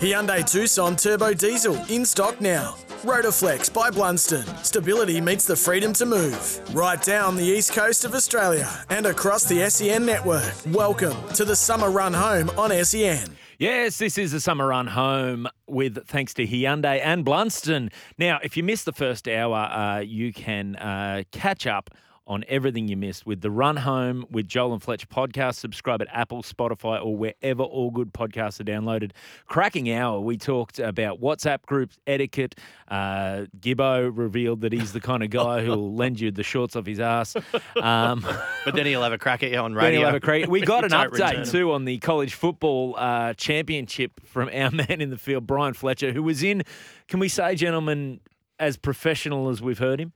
[0.00, 2.74] Hyundai Tucson Turbo Diesel in stock now.
[3.02, 4.46] Rotoflex by Blundstone.
[4.62, 6.60] Stability meets the freedom to move.
[6.74, 10.52] Right down the east coast of Australia and across the SEN network.
[10.66, 13.36] Welcome to the summer run home on SEN.
[13.58, 17.90] Yes, this is a summer run home with thanks to Hyundai and Blundstone.
[18.18, 21.88] Now, if you missed the first hour, uh, you can uh, catch up
[22.26, 25.54] on everything you missed with the Run Home with Joel and Fletch podcast.
[25.56, 29.12] Subscribe at Apple, Spotify, or wherever all good podcasts are downloaded.
[29.46, 32.56] Cracking hour, we talked about WhatsApp groups, etiquette.
[32.88, 36.86] Uh, Gibbo revealed that he's the kind of guy who'll lend you the shorts off
[36.86, 37.36] his ass.
[37.80, 38.26] Um,
[38.64, 39.98] But then he'll have a crack at you on then radio.
[40.00, 40.48] he'll have a crack.
[40.48, 45.10] We got an update too on the college football uh, championship from our man in
[45.10, 46.64] the field, Brian Fletcher, who was in.
[47.06, 48.18] Can we say, gentlemen,
[48.58, 50.12] as professional as we've heard him?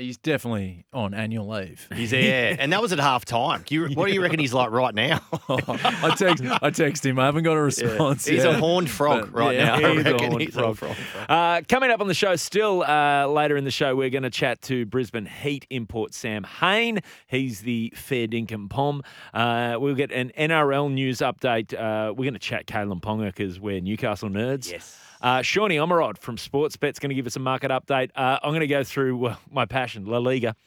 [0.00, 1.86] He's definitely on annual leave.
[1.94, 3.64] He's there, and that was at half time.
[3.68, 5.20] You, what do you reckon he's like right now?
[5.48, 7.18] I text I text him.
[7.18, 8.24] I haven't got a response.
[8.24, 8.54] he's yet.
[8.54, 9.92] a horned frog But, right yeah, now.
[9.92, 10.72] He's a horned he's frog.
[10.72, 10.96] a frog.
[11.28, 14.30] Uh, coming up on the show, still uh, later in the show, we're going to
[14.30, 17.00] chat to Brisbane Heat import Sam Hain.
[17.26, 19.02] He's the fair dinkum pom.
[19.34, 21.74] Uh, we'll get an NRL news update.
[21.74, 24.70] Uh, we're going to chat Kalyn Ponga because we're Newcastle nerds.
[24.72, 24.98] Yes.
[25.20, 28.10] Uh, Shawnee Omerod from Sportsbet's going to give us a market update.
[28.14, 30.56] Uh, I'm going to go through uh, my passion, La Liga.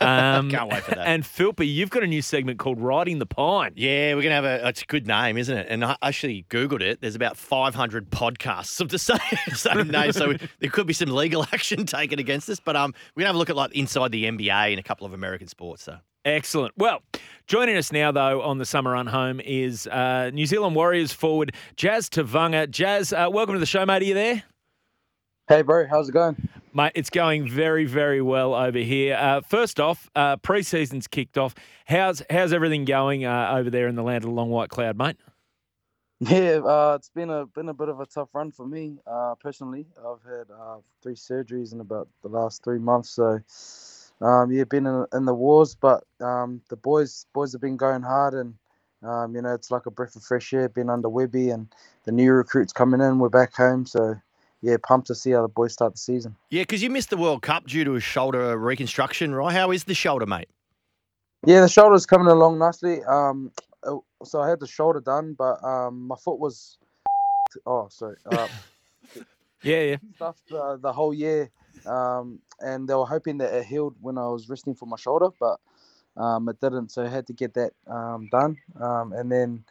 [0.00, 1.06] Um, Can't wait for that.
[1.06, 3.72] And Philpy, you've got a new segment called Riding the Pine.
[3.76, 4.66] Yeah, we're gonna have a.
[4.68, 5.68] It's a good name, isn't it?
[5.70, 7.00] And I actually googled it.
[7.00, 9.20] There's about 500 podcasts of the same,
[9.54, 12.58] same name, so there could be some legal action taken against us.
[12.58, 15.06] But um, we're gonna have a look at like inside the NBA and a couple
[15.06, 15.84] of American sports.
[15.84, 16.74] So Excellent.
[16.76, 17.02] Well,
[17.46, 21.54] joining us now, though, on the summer run home is uh, New Zealand Warriors forward
[21.76, 22.70] Jazz Tevaga.
[22.70, 24.02] Jazz, uh, welcome to the show, mate.
[24.02, 24.42] Are you there?
[25.48, 26.36] Hey, bro, how's it going?
[26.74, 29.16] Mate, it's going very, very well over here.
[29.16, 31.54] Uh, first off, uh, pre-season's kicked off.
[31.86, 34.96] How's how's everything going uh, over there in the land of the long white cloud,
[34.96, 35.16] mate?
[36.22, 39.36] Yeah, uh, it's been a been a bit of a tough run for me uh,
[39.40, 39.86] personally.
[39.98, 43.40] I've had uh, three surgeries in about the last three months, so
[44.20, 45.74] um, yeah, been in, in the wars.
[45.74, 48.54] But um, the boys boys have been going hard, and
[49.02, 50.68] um, you know it's like a breath of fresh air.
[50.68, 51.68] Been under Webby, and
[52.04, 53.18] the new recruits coming in.
[53.18, 54.14] We're back home, so
[54.62, 56.36] yeah, pumped to see how the boys start the season.
[56.50, 59.52] yeah, because you missed the World Cup due to a shoulder reconstruction, right?
[59.54, 60.48] How is the shoulder, mate?
[61.46, 63.02] Yeah, the shoulder's coming along nicely.
[63.04, 63.50] Um,
[63.82, 66.76] uh, so I had the shoulder done, but um, my foot was.
[67.66, 68.16] Oh, sorry.
[68.26, 68.48] Uh,
[69.62, 69.96] Yeah, yeah.
[70.14, 71.50] stuff uh, the whole year,
[71.86, 75.28] um, and they were hoping that it healed when I was resting for my shoulder,
[75.38, 75.58] but
[76.16, 76.90] um, it didn't.
[76.90, 78.56] So I had to get that um, done.
[78.80, 79.64] Um, and then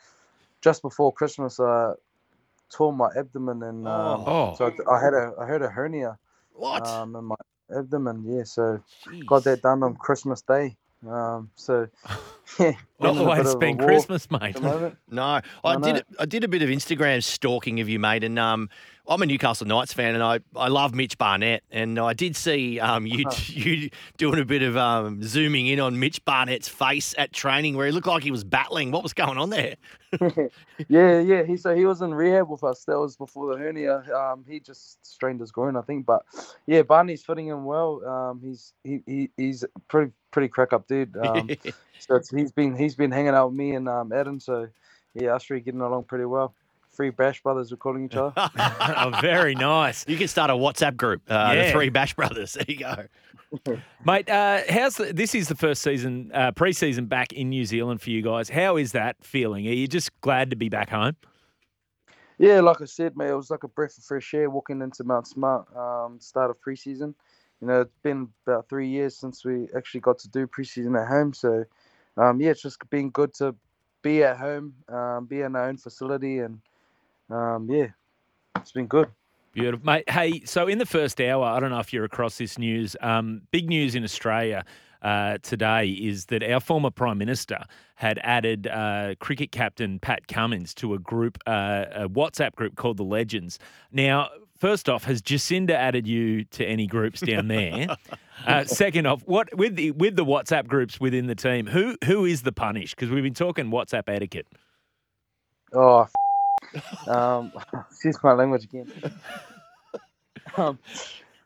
[0.61, 1.93] just before Christmas, I
[2.69, 4.51] tore my abdomen, and um, Oh.
[4.51, 6.17] so I, I had a I had a hernia
[6.53, 6.83] What?
[6.83, 7.35] um, in my
[7.75, 8.23] abdomen.
[8.25, 8.81] Yeah, so
[9.25, 10.77] got that done on Christmas Day.
[11.07, 11.87] Um, so
[12.59, 14.57] yeah, Not the way to spend Christmas, mate.
[15.09, 15.95] No, I I did.
[15.95, 16.01] know.
[16.19, 18.69] I did a bit of Instagram stalking of you, mate, and um,
[19.07, 22.79] I'm a Newcastle Knights fan, and I, I love Mitch Barnett, and I did see
[22.79, 27.33] um you you doing a bit of um zooming in on Mitch Barnett's face at
[27.33, 28.91] training, where he looked like he was battling.
[28.91, 29.75] What was going on there?
[30.89, 31.43] yeah, yeah.
[31.43, 32.83] He so he was in rehab with us.
[32.85, 34.03] That was before the hernia.
[34.15, 36.05] Um, he just strained his groin, I think.
[36.05, 36.23] But
[36.67, 38.05] yeah, Barney's fitting in well.
[38.05, 41.17] Um, he's he, he he's pretty pretty crack up dude.
[41.17, 41.49] Um,
[41.97, 44.39] so he's been he's been hanging out with me and um Adam.
[44.39, 44.67] So
[45.13, 46.53] yeah, us three getting along pretty well.
[46.91, 48.33] Three Bash brothers, we're calling each other.
[48.37, 50.03] oh, very nice.
[50.07, 51.65] You can start a WhatsApp group, uh, Yeah.
[51.67, 52.53] the Three Bash Brothers.
[52.59, 53.77] There you go.
[54.05, 58.01] Mate, uh, how's the, this is the first season, uh, pre-season back in New Zealand
[58.01, 58.49] for you guys.
[58.49, 59.67] How is that feeling?
[59.67, 61.15] Are you just glad to be back home?
[62.37, 65.03] Yeah, like I said, mate, it was like a breath of fresh air walking into
[65.03, 67.13] Mount Smart, um, start of preseason.
[67.61, 71.07] You know, it's been about three years since we actually got to do preseason at
[71.07, 71.33] home.
[71.33, 71.65] So,
[72.19, 73.55] um, yeah, it's just been good to
[74.01, 76.59] be at home, um, be in our own facility, and
[77.29, 77.87] um, yeah,
[78.57, 79.09] it's been good.
[79.53, 80.09] Beautiful, mate.
[80.09, 82.95] Hey, so in the first hour, I don't know if you're across this news.
[83.01, 84.63] Um, big news in Australia
[85.01, 87.63] uh, today is that our former Prime Minister
[87.95, 92.97] had added uh, cricket captain Pat Cummins to a group, uh, a WhatsApp group called
[92.97, 93.59] the Legends.
[93.91, 94.29] Now,
[94.59, 97.95] first off, has Jacinda added you to any groups down there?
[98.45, 102.25] uh, second off, what with the with the WhatsApp groups within the team, who who
[102.25, 102.95] is the punish?
[102.95, 104.47] Because we've been talking WhatsApp etiquette.
[105.73, 106.07] Oh,
[106.73, 107.51] f- um,
[107.91, 108.91] excuse my language again.
[110.57, 110.79] um,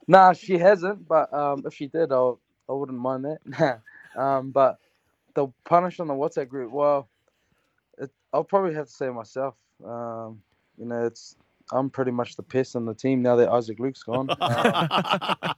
[0.07, 2.39] nah, she hasn't, but um, if she did, I'll,
[2.69, 3.81] I wouldn't mind that.
[4.15, 4.77] um, but
[5.33, 7.09] the punish on the WhatsApp group, well,
[7.97, 9.55] it, I'll probably have to say myself.
[9.83, 10.41] Um,
[10.77, 11.35] you know, it's
[11.71, 14.27] I'm pretty much the piss on the team now that Isaac Luke's gone.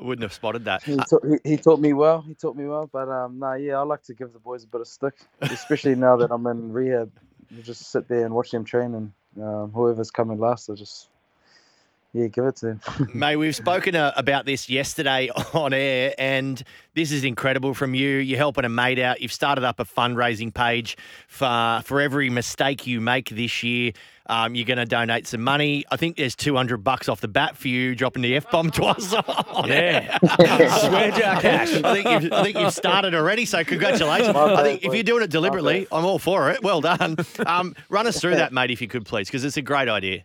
[0.00, 0.82] Wouldn't have spotted that.
[0.84, 2.22] he, ta- he, he taught me well.
[2.22, 2.88] He taught me well.
[2.92, 5.96] But um, nah, yeah, I like to give the boys a bit of stick, especially
[5.96, 7.10] now that I'm in rehab.
[7.50, 9.12] You just sit there and watch them train, and
[9.42, 11.08] um, whoever's coming last, I'll just
[12.14, 12.80] yeah, give it to him.
[13.14, 16.62] Mate, we've spoken uh, about this yesterday on air, and
[16.94, 18.08] this is incredible from you.
[18.16, 19.20] You're helping a mate out.
[19.20, 20.96] You've started up a fundraising page
[21.28, 23.92] for for every mistake you make this year.
[24.30, 25.84] Um, you're going to donate some money.
[25.90, 29.14] I think there's 200 bucks off the bat for you dropping the f bomb twice.
[29.14, 29.68] on.
[29.68, 30.18] Yeah.
[30.18, 31.72] Swear to jar cash.
[31.82, 33.46] I think you've, I think you've started already.
[33.46, 34.34] So congratulations.
[34.34, 36.62] My I think bad, if you're doing it deliberately, I'm all for it.
[36.62, 37.16] Well done.
[37.46, 40.24] Um, run us through that, mate, if you could, please, because it's a great idea.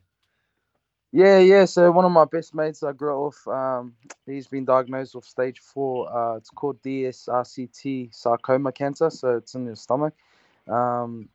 [1.14, 1.66] Yeah, yeah.
[1.66, 3.96] So one of my best mates I grew up with, um,
[4.28, 6.12] he's been diagnosed with stage four.
[6.14, 9.12] Uh, it's called DSRCT sarcoma cancer.
[9.12, 10.16] So it's in your stomach.
[10.70, 11.30] Um,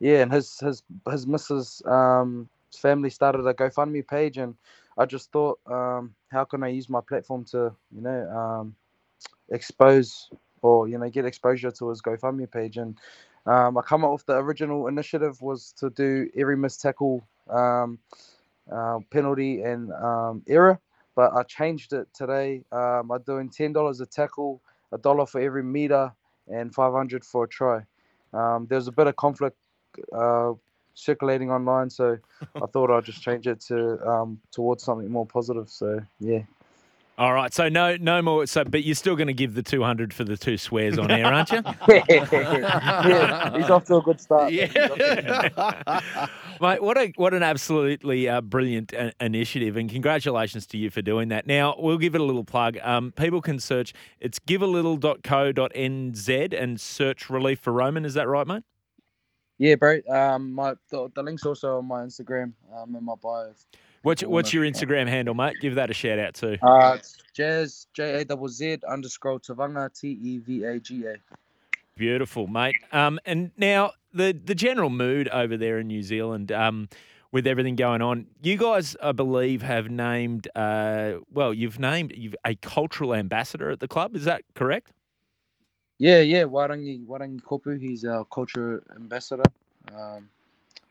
[0.00, 4.56] yeah, and his his his missus um, family started a GoFundMe page, and
[4.98, 8.76] I just thought, um, how can I use my platform to you know um,
[9.50, 10.30] expose
[10.62, 12.98] or you know get exposure to his GoFundMe page, and
[13.46, 17.26] um, I come up with the original initiative was to do every missed tackle.
[18.70, 20.78] Uh, penalty and um, error,
[21.14, 22.62] but I changed it today.
[22.70, 24.60] Um, I'm doing ten dollars a tackle,
[24.92, 26.12] a dollar for every meter,
[26.52, 27.80] and five hundred for a try.
[28.32, 29.56] Um, there's a bit of conflict
[30.12, 30.52] uh,
[30.94, 32.18] circulating online, so
[32.56, 35.70] I thought I'd just change it to um, towards something more positive.
[35.70, 36.42] So yeah,
[37.18, 37.52] All right.
[37.52, 38.46] So no, no more.
[38.46, 41.26] So, but you're still going to give the 200 for the two swears on air,
[41.26, 41.62] aren't you?
[41.88, 44.52] yeah, he's off to a good start.
[44.52, 46.30] He's off to a good start.
[46.60, 51.02] Mate, what a what an absolutely uh, brilliant uh, initiative, and congratulations to you for
[51.02, 51.48] doing that.
[51.48, 52.78] Now we'll give it a little plug.
[52.82, 53.92] Um, people can search.
[54.20, 58.04] It's givealittle.co.nz and search relief for Roman.
[58.04, 58.62] Is that right, mate?
[59.58, 59.98] Yeah, bro.
[60.08, 62.52] Um, my the, the link's also on my Instagram.
[62.76, 63.52] Um, in my bio.
[64.02, 65.56] What's what's your Instagram handle, mate?
[65.60, 66.56] Give that a shout out too.
[66.62, 71.16] Uh, it's Jazz J A double Z underscore Tevaga T E V A G A.
[71.96, 72.76] Beautiful, mate.
[72.92, 76.88] Um, and now the the general mood over there in New Zealand, um,
[77.32, 80.48] with everything going on, you guys, I believe, have named.
[80.54, 84.14] Uh, well, you've named you've a cultural ambassador at the club.
[84.14, 84.92] Is that correct?
[85.98, 89.42] Yeah, yeah, Wairangi Wairangi Koopu, he's our culture ambassador.
[89.92, 90.28] Um,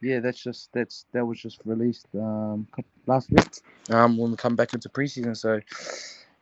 [0.01, 2.67] yeah, that's just that's that was just released um
[3.05, 3.47] last week.
[3.89, 5.59] Um, when we come back into preseason, so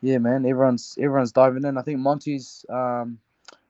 [0.01, 1.77] yeah, man, everyone's everyone's diving in.
[1.77, 3.19] I think Monty's um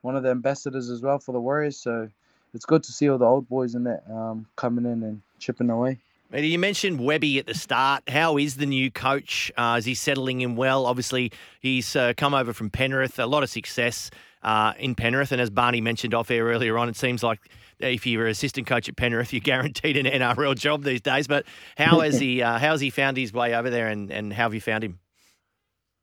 [0.01, 2.09] one of the ambassadors as well for the Warriors, so
[2.53, 5.69] it's good to see all the old boys in that um coming in and chipping
[5.69, 5.99] away.
[6.33, 8.09] You mentioned Webby at the start.
[8.09, 9.51] How is the new coach?
[9.55, 10.85] Uh, is he settling in well?
[10.85, 13.19] Obviously, he's uh, come over from Penrith.
[13.19, 14.09] A lot of success
[14.45, 17.39] uh, in Penrith, and as Barney mentioned off air earlier on, it seems like
[17.79, 21.27] if you're an assistant coach at Penrith, you're guaranteed an NRL job these days.
[21.27, 21.45] But
[21.77, 22.43] how has he?
[22.43, 24.83] Uh, how has he found his way over there, and, and how have you found
[24.83, 24.99] him?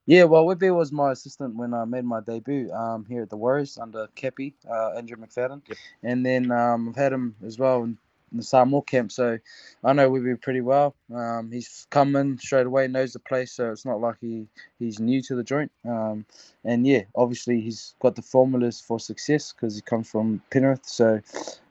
[0.07, 3.37] Yeah, well, Webby was my assistant when I made my debut um, here at the
[3.37, 5.63] Warriors under Kepi, uh, Andrew McFadden.
[6.03, 7.97] And then um, I've had him as well in,
[8.33, 9.39] the Samoa camp, so
[9.85, 10.95] I know we Webby pretty well.
[11.15, 14.47] Um, he's come in straight away, knows the place, so it's not like he,
[14.79, 15.71] he's new to the joint.
[15.89, 16.25] Um,
[16.65, 20.87] and yeah, obviously he's got the formulas for success because he comes from Penrith.
[20.87, 21.21] So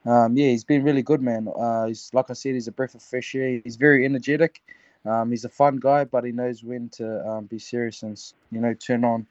[0.05, 1.47] um, yeah, he's been really good, man.
[1.47, 3.61] Uh, he's like I said, he's a breath of fresh air.
[3.63, 4.61] He's very energetic.
[5.05, 8.21] Um, he's a fun guy, but he knows when to um, be serious and
[8.51, 9.25] you know turn on,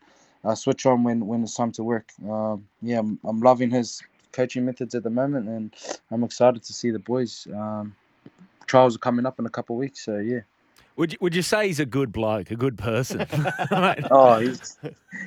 [0.44, 2.10] uh, switch on when when it's time to work.
[2.28, 5.74] Um, yeah, I'm, I'm loving his coaching methods at the moment, and
[6.10, 7.46] I'm excited to see the boys.
[7.54, 7.94] Um,
[8.66, 10.40] trials are coming up in a couple of weeks, so yeah.
[10.96, 13.26] Would you, would you say he's a good bloke, a good person?
[14.10, 14.76] Oh, he's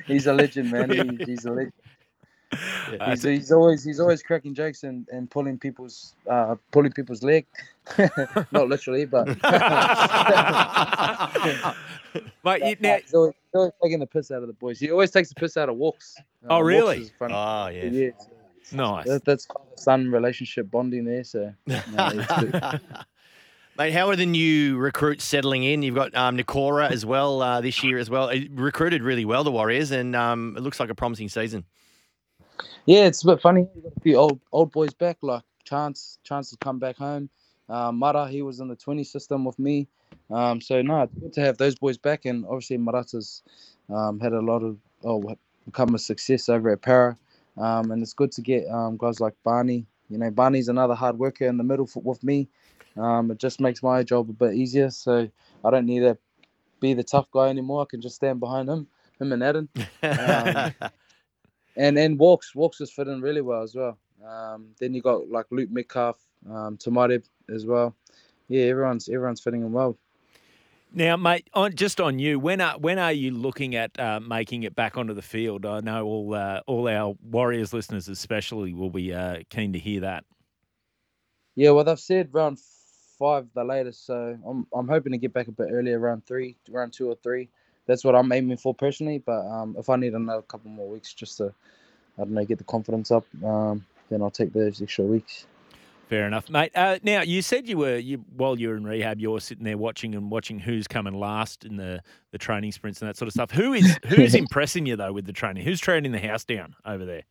[0.06, 0.90] he's a legend, man.
[1.18, 1.72] He, he's a legend.
[3.00, 7.22] uh, He's, he's always he's always cracking jokes and, and pulling people's uh, pulling people's
[7.24, 7.46] leg,
[8.52, 9.26] not literally, but
[12.44, 14.78] mate, you, now, he's, always, he's always taking the piss out of the boys.
[14.78, 16.16] He always takes the piss out of walks.
[16.48, 16.98] Oh, Walks really?
[17.02, 17.34] is funny.
[17.34, 17.84] Oh yeah.
[17.86, 18.10] yeah,
[18.72, 19.06] nice.
[19.06, 21.24] that, that's son relationship bonding there.
[21.24, 22.78] So no.
[23.76, 25.82] Mate, how are the new recruits settling in?
[25.82, 28.28] You've got um, Niukore as well uh, this year as well.
[28.28, 31.64] He recruited really well the Warriors, and um, it looks like a promising season.
[32.86, 33.66] yeah, it's a bit funny.
[33.74, 36.18] We've got a few old old boys back, like Chance.
[36.22, 37.28] Chance has come back home.
[37.68, 39.88] Uh, Mara, he was in the 20 system with me.
[40.30, 43.42] Um, so no, it's good to have those boys back, and obviously Marata's
[43.92, 47.16] um, had a lot of oh become a success over at Parra,
[47.56, 49.86] um, and it's good to get um, guys like Barney.
[50.10, 52.48] You know, Barney's another hard worker in the middle for, with me.
[52.96, 55.28] Um, it just makes my job a bit easier, so
[55.64, 56.16] I don't need to
[56.80, 57.82] be the tough guy anymore.
[57.82, 58.86] I can just stand behind him,
[59.20, 59.68] him and Adam.
[60.02, 60.74] Um,
[61.76, 63.98] and and walks walks is fitting really well as well.
[64.26, 66.18] Um, then you got like Luke Metcalf,
[66.50, 66.78] um,
[67.52, 67.94] as well.
[68.48, 69.98] Yeah, everyone's everyone's fitting in well.
[70.96, 74.62] Now, mate, on, just on you, when are when are you looking at uh, making
[74.62, 75.66] it back onto the field?
[75.66, 80.02] I know all uh, all our Warriors listeners, especially, will be uh, keen to hear
[80.02, 80.24] that.
[81.56, 82.60] Yeah, well they've said around
[83.18, 84.06] five, the latest.
[84.06, 87.16] So I'm I'm hoping to get back a bit earlier, around three, around two or
[87.16, 87.48] three.
[87.86, 89.18] That's what I'm aiming for personally.
[89.18, 91.52] But um, if I need another couple more weeks just to,
[92.18, 95.46] I don't know, get the confidence up, um, then I'll take those extra weeks.
[96.14, 96.70] Fair enough, mate.
[96.76, 99.64] Uh, now you said you were you while you were in rehab, you were sitting
[99.64, 103.26] there watching and watching who's coming last in the, the training sprints and that sort
[103.26, 103.50] of stuff.
[103.50, 105.64] Who is who's impressing you though with the training?
[105.64, 107.24] Who's training the house down over there?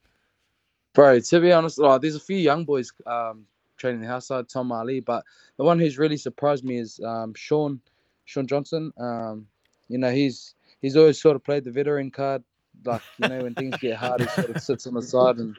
[0.94, 3.46] Bro, to be honest, oh, there's a few young boys um,
[3.78, 5.24] training the house side, Tom Ale, but
[5.56, 7.80] the one who's really surprised me is um, Sean,
[8.25, 8.92] Shaun Johnson.
[8.98, 9.48] Um,
[9.88, 12.44] you know, he's he's always sort of played the veteran card.
[12.84, 15.58] Like you know, when things get hard, he sort of sits on the side and.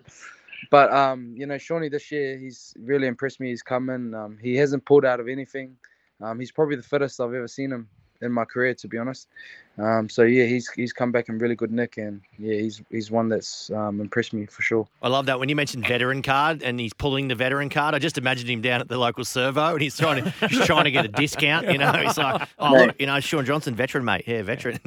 [0.71, 3.49] But um, you know, Shawnee this year, he's really impressed me.
[3.49, 4.15] He's coming.
[4.15, 5.77] Um, he hasn't pulled out of anything.
[6.21, 7.89] Um, he's probably the fittest I've ever seen him
[8.21, 9.29] in my career, to be honest.
[9.77, 13.11] Um, so yeah, he's he's come back in really good nick, and yeah, he's he's
[13.11, 14.87] one that's um, impressed me for sure.
[15.03, 17.93] I love that when you mentioned veteran card and he's pulling the veteran card.
[17.93, 20.85] I just imagined him down at the local servo and he's trying to he's trying
[20.85, 21.71] to get a discount.
[21.73, 24.79] You know, he's like, oh look, you know, Shaun Johnson, veteran mate, yeah, veteran.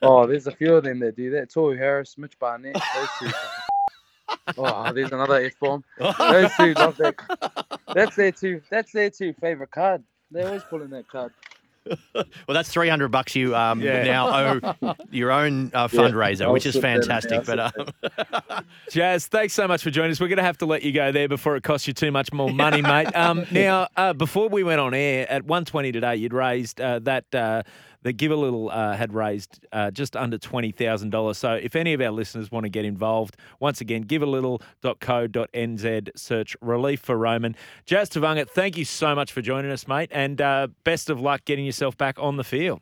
[0.00, 1.50] Oh, there's a few of them that do that.
[1.50, 3.30] Tohu Harris, Mitch Barnett, those two.
[4.58, 5.84] Oh, there's another F bomb.
[5.98, 7.78] Those two love that.
[7.94, 8.60] That's their two.
[8.70, 10.02] That's their two favorite card.
[10.30, 11.32] They're always pulling that card.
[12.14, 14.04] well, that's three hundred bucks you um, Yeah.
[14.04, 17.46] now owe your own uh, fundraiser, I'll which is sit there and fantastic.
[17.46, 20.20] But um, Jazz, thanks so much for joining us.
[20.20, 22.32] We're going to have to let you go there before it costs you too much
[22.34, 23.14] more money, mate.
[23.16, 27.64] Um, now, uh, before we went on air at 120 today, you'd raised uh, that
[28.02, 31.36] the Give a Little uh, had raised uh, just under $20,000.
[31.36, 37.00] So if any of our listeners want to get involved, once again, givealittle.co.nz, search Relief
[37.00, 37.56] for Roman.
[37.86, 41.44] Jazz Tevaga, thank you so much for joining us, mate, and uh, best of luck
[41.44, 42.80] getting yourself back on the field.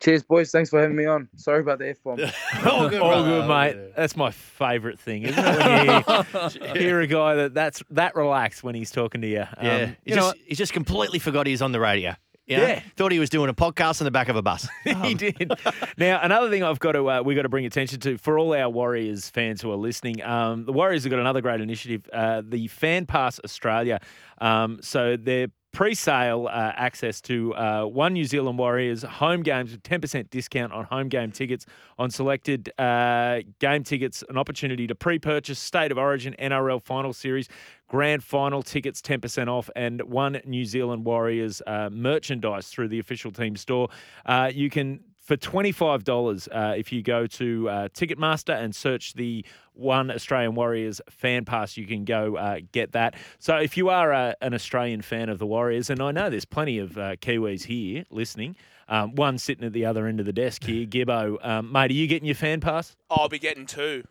[0.00, 0.50] Cheers, boys.
[0.50, 1.28] Thanks for having me on.
[1.36, 2.18] Sorry about the F bomb.
[2.68, 3.94] all good, All good, mate.
[3.94, 6.60] That's my favourite thing, isn't it?
[6.60, 9.42] When you hear a guy that that's that relaxed when he's talking to you.
[9.42, 12.16] Um, Yeah, you he, know just, he just completely forgot he was on the radio.
[12.52, 12.66] You know?
[12.66, 12.82] Yeah.
[12.96, 14.68] thought he was doing a podcast in the back of a bus.
[15.02, 15.52] he did.
[15.98, 18.54] Now, another thing I've got to uh, we got to bring attention to for all
[18.54, 20.22] our Warriors fans who are listening.
[20.22, 24.00] Um, the Warriors have got another great initiative, uh, the Fan Pass Australia.
[24.40, 29.82] Um, so they're pre-sale uh, access to uh, one New Zealand Warriors home games with
[29.82, 31.66] 10% discount on home game tickets
[31.98, 37.48] on selected uh, game tickets, an opportunity to pre-purchase State of Origin NRL Final Series
[37.92, 43.30] grand final tickets 10% off and one New Zealand Warriors uh, merchandise through the official
[43.30, 43.88] team store.
[44.24, 49.44] Uh, you can for $25 uh, if you go to uh, Ticketmaster and search the
[49.72, 53.14] One Australian Warriors fan pass, you can go uh, get that.
[53.38, 56.44] So if you are uh, an Australian fan of the Warriors, and I know there's
[56.44, 58.56] plenty of uh, Kiwis here listening,
[58.88, 61.94] um, one sitting at the other end of the desk here, Gibbo, um, mate, are
[61.94, 62.96] you getting your fan pass?
[63.08, 64.02] I'll be getting two.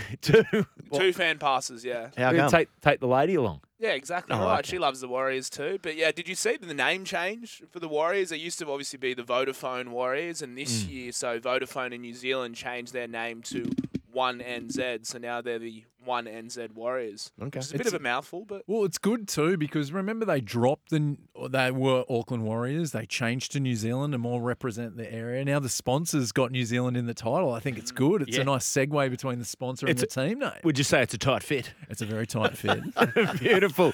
[0.20, 0.44] Two.
[0.92, 2.08] Two fan passes, yeah.
[2.16, 2.50] How come?
[2.50, 3.60] take, take the lady along.
[3.78, 4.60] Yeah, exactly Oh, right.
[4.60, 4.70] okay.
[4.70, 5.78] She loves the Warriors too.
[5.82, 8.30] But yeah, did you see the name change for the Warriors?
[8.30, 10.90] It used to obviously be the Vodafone Warriors, and this mm.
[10.92, 13.68] year, so Vodafone in New Zealand changed their name to
[14.12, 15.06] One NZ.
[15.06, 17.30] So now they're the One NZ Warriors.
[17.40, 17.58] Okay.
[17.58, 20.40] It's a bit It's- of a mouthful, but Well, it's good too because remember they
[20.40, 21.16] dropped the
[21.50, 22.92] they were Auckland Warriors.
[22.92, 25.44] They changed to New Zealand and more represent the area.
[25.44, 27.52] Now the sponsors got New Zealand in the title.
[27.52, 28.22] I think it's good.
[28.22, 28.42] It's Yeah.
[28.42, 30.52] a nice segue between the sponsor It's and the team name.
[30.64, 31.72] Would you say it's a tight fit?
[31.88, 32.80] It's a very tight fit.
[33.40, 33.92] Beautiful.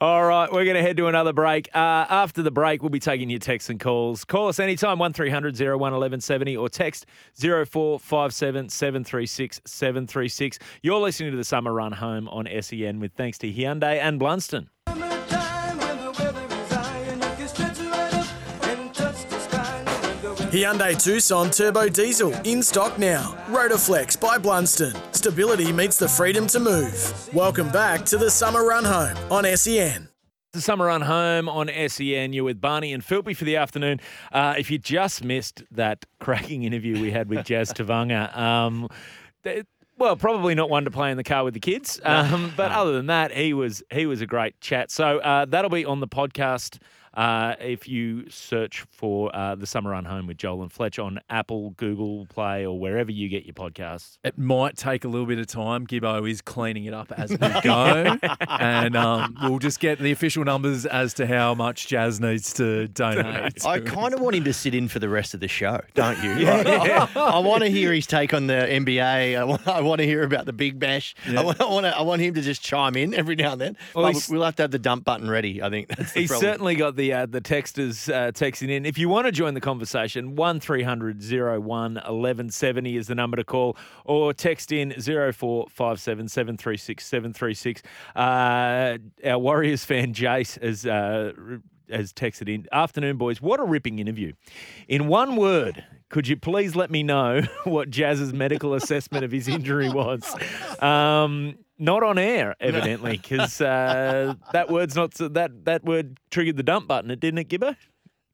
[0.00, 1.68] All right, we're going to head to another break.
[1.74, 4.24] Uh, after the break, we'll be taking your texts and calls.
[4.24, 10.58] Call us anytime, 1300 01 1170, or text 0457 736 736.
[10.82, 14.66] You're listening to the Summer Run Home on SEN with thanks to Hyundai and Blundstone.
[20.50, 23.36] Hyundai Tucson Turbo Diesel in stock now.
[23.48, 24.96] Rotoflex by Blundstone.
[25.14, 27.30] Stability meets the freedom to move.
[27.32, 30.08] Welcome back to the Summer Run Home on SEN.
[30.52, 32.32] The Summer Run Home on SEN.
[32.32, 34.00] You're with Barney and Philby for the afternoon.
[34.32, 38.88] Uh, if you just missed that cracking interview we had with Jazz Tevaga, um,
[39.98, 42.00] well, probably not one to play in the car with the kids.
[42.04, 44.90] Um, but other than that, he was he was a great chat.
[44.90, 46.78] So uh, that'll be on the podcast.
[47.16, 51.18] Uh, if you search for uh, the Summer Run Home with Joel and Fletch on
[51.30, 54.18] Apple, Google Play, or wherever you get your podcasts.
[54.22, 55.86] It might take a little bit of time.
[55.86, 58.18] Gibbo is cleaning it up as we go,
[58.50, 62.86] and um, we'll just get the official numbers as to how much Jazz needs to
[62.88, 63.64] donate.
[63.64, 66.22] I kind of want him to sit in for the rest of the show, don't
[66.22, 66.36] you?
[66.36, 67.08] yeah.
[67.16, 69.38] I, want to hear his take on the NBA.
[69.38, 71.14] I want, I want to hear about the Big Bash.
[71.26, 73.60] I, want, I, want to, I want him to just chime in every now and
[73.60, 73.76] then.
[73.94, 75.88] Well, we'll have to have the dump button ready, I think.
[75.88, 76.50] That's the He's problem.
[76.50, 78.84] certainly got the the uh, the texters uh, texting in.
[78.84, 83.76] If you want to join the conversation, one 01 1170 is the number to call,
[84.04, 87.82] or text in 0457 736 736.
[88.14, 91.32] Uh, our Warriors fan Jace has uh,
[91.90, 92.66] has texted in.
[92.72, 93.40] Afternoon, boys.
[93.40, 94.32] What a ripping interview.
[94.88, 99.48] In one word, could you please let me know what Jazz's medical assessment of his
[99.48, 100.34] injury was?
[100.82, 106.56] Um, not on air, evidently, because uh, that word's not so, that that word triggered
[106.56, 107.10] the dump button.
[107.10, 107.76] It didn't it, Gibbo?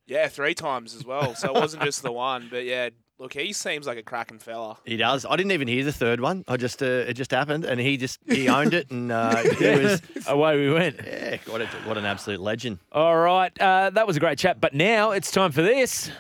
[0.07, 1.35] Yeah, three times as well.
[1.35, 2.91] So it wasn't just the one, but yeah.
[3.19, 4.79] Look, he seems like a cracking fella.
[4.85, 5.25] He does.
[5.25, 6.45] I didn't even hear the third one.
[6.49, 9.65] I just uh, it just happened, and he just he owned it, and uh, he
[9.79, 11.01] was Away we went.
[11.07, 12.79] yeah, what, a, what an absolute legend.
[12.91, 14.61] All right, uh, that was a great chat.
[14.61, 16.11] But now it's time for this.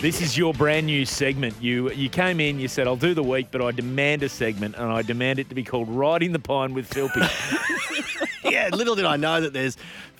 [0.00, 1.54] This is your brand new segment.
[1.60, 4.74] You you came in, you said, I'll do the week, but I demand a segment,
[4.76, 7.20] and I demand it to be called Riding the Pine with Philpy.
[8.50, 9.76] yeah, little did I know that there's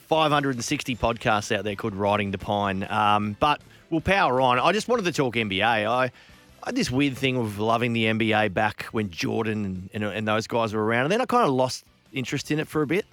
[0.09, 2.87] 560 podcasts out there called Riding the Pine.
[2.91, 4.59] Um, but we'll power on.
[4.59, 5.65] I just wanted to talk NBA.
[5.65, 6.11] I, I
[6.63, 10.47] had this weird thing of loving the NBA back when Jordan and, and, and those
[10.47, 13.07] guys were around, and then I kind of lost interest in it for a bit.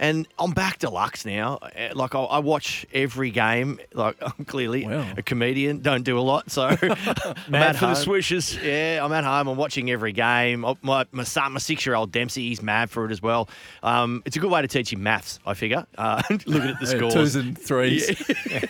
[0.00, 1.58] And I'm back deluxe now.
[1.60, 3.78] Uh, Like I, I watch every game.
[3.92, 5.06] Like I'm clearly Wow.
[5.16, 7.94] a comedian, don't do a lot, so I'm Mad at for the home.
[7.96, 8.56] swishes.
[8.56, 9.48] Yeah, I'm at home.
[9.48, 10.64] I'm watching every game.
[10.64, 13.50] Oh, My my son, my six year old Dempsey, he's mad for it as well.
[13.82, 15.38] Um, it's a good way to teach him maths.
[15.46, 15.86] I figure.
[15.98, 17.12] Uh, looking at the Yeah, scores.
[17.14, 18.08] twos and threes.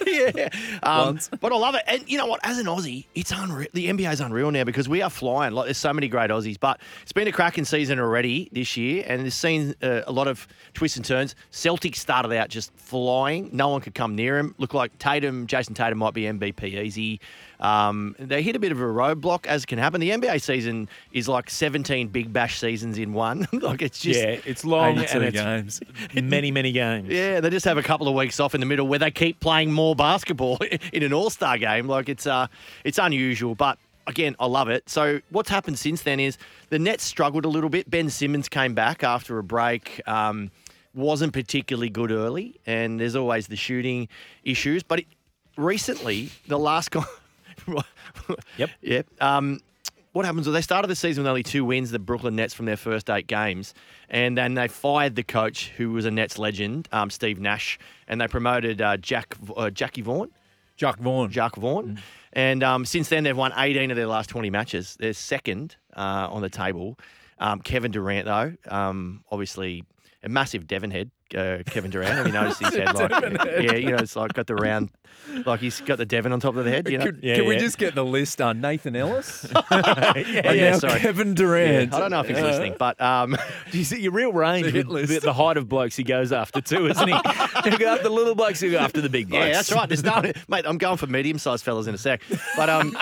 [0.07, 0.49] yeah.
[0.83, 1.83] Um, but I love it.
[1.87, 2.41] And you know what?
[2.43, 3.69] As an Aussie, it's unreal.
[3.73, 5.53] The NBA is unreal now because we are flying.
[5.55, 6.59] Like there's so many great Aussies.
[6.59, 10.27] But it's been a cracking season already this year, and it's seen uh, a lot
[10.27, 11.20] of twists and turns.
[11.53, 13.51] Celtics started out just flying.
[13.53, 14.55] No one could come near him.
[14.59, 17.21] Looked like Tatum, Jayson Tatum might be MVP easy.
[17.61, 20.01] Um, they hit a bit of a roadblock, as can happen.
[20.01, 23.47] The NBA season is like 17 big bash seasons in one.
[23.53, 25.81] like it's just yeah, it's long and it's games.
[26.15, 27.09] many, many games.
[27.09, 29.41] yeah, they just have a couple of weeks off in the middle where they keep
[29.41, 30.59] playing more basketball
[30.93, 31.87] in an All Star game.
[31.87, 32.47] Like it's uh,
[32.85, 34.89] it's unusual, but again, I love it.
[34.89, 36.39] So what's happened since then is
[36.71, 37.89] the Nets struggled a little bit.
[37.91, 40.01] Ben Simmons came back after a break.
[40.07, 40.51] Um,
[40.95, 44.09] wasn't particularly good early, and there's always the shooting
[44.45, 44.83] issues.
[44.83, 45.07] But it,
[45.57, 47.05] recently, the last guy.
[48.57, 48.71] Yep.
[48.81, 49.07] Yep.
[49.21, 49.61] Um,
[50.13, 50.47] what happens?
[50.47, 53.09] Well, they started the season with only two wins, the Brooklyn Nets, from their first
[53.09, 53.75] eight games.
[54.09, 58.21] And then they fired the coach, who was a Nets legend, um, Steve Nash, and
[58.21, 60.31] they promoted uh, Jack uh, Jackie Vaughn,
[60.77, 61.31] Jacque Vaughn.
[61.31, 62.01] Jacque Vaughn.
[62.33, 64.97] And um, since then, they've won 18 of their last 20 matches.
[64.99, 66.99] They're second uh, on the table.
[67.39, 69.85] Um, Kevin Durant, though, um, obviously
[70.23, 71.11] a massive Devon head.
[71.35, 72.13] Uh, Kevin Durant.
[72.15, 72.95] Have you noticed his head?
[73.01, 73.11] Like,
[73.63, 74.91] yeah, you know, it's like got the round,
[75.47, 76.89] like he's got the Devon on top of the head.
[76.89, 79.47] You know, Could, Yeah, can we just get the list on Nathan Ellis?
[79.71, 81.01] yeah, and yeah, now sorry.
[81.01, 81.93] Kevin Durant.
[81.95, 83.37] I don't know if he's Uh, listening, but um,
[83.73, 86.33] You see your real range The hit with the, the height of blokes he goes
[86.33, 87.15] after too, isn't he?
[87.65, 89.47] He'll go after the little blokes, he'll go after the big blokes.
[89.47, 89.89] Yeah, that's right.
[89.89, 90.65] There's no, mate.
[90.67, 92.23] I'm going for medium-sized fellas in a sec.
[92.57, 92.97] But um,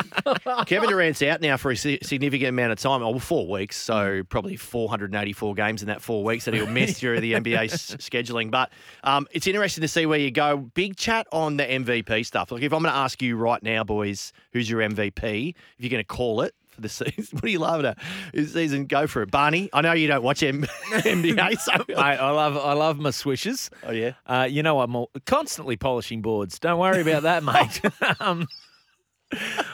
[0.67, 3.03] Kevin Durant's out now for a significant amount of time.
[3.03, 6.99] Oh, well, four weeks, so probably 484 games in that four weeks that he'll miss
[7.01, 8.51] during the NBA s- scheduling.
[8.51, 8.71] But
[9.05, 10.57] um, it's interesting to see where you go.
[10.57, 12.51] Big chat on the MVP stuff.
[12.53, 15.51] Like, if I'm going to ask you right now, boys, who's your MVP?
[15.51, 16.55] If you're going to call it.
[16.71, 17.99] For the season, what are you laughing at?
[18.33, 19.69] This season, go for it, Barney.
[19.73, 23.69] I know you don't watch M- NBA, so Mate, I love I love my swishes.
[23.85, 26.61] oh yeah, Uh, you know I'm all, constantly polishing boards.
[26.61, 27.81] Don't worry about that, mate.
[28.21, 28.47] um,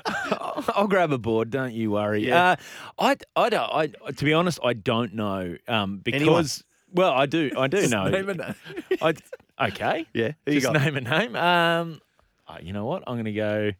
[0.06, 1.50] I'll, I'll grab a board.
[1.50, 2.26] Don't you worry.
[2.26, 2.52] Yeah.
[2.52, 2.56] Uh,
[2.98, 3.70] I, I don't.
[3.70, 5.56] I, to be honest, I don't know.
[5.68, 7.50] Um, because well, I do.
[7.58, 8.08] I do know.
[8.08, 8.54] Name a name.
[9.02, 9.14] I,
[9.68, 10.06] okay.
[10.14, 10.32] yeah.
[10.46, 10.82] Who you Just got?
[10.82, 11.36] name a name.
[11.36, 12.00] Um,
[12.48, 13.02] uh, you know what?
[13.06, 13.70] I'm going to go.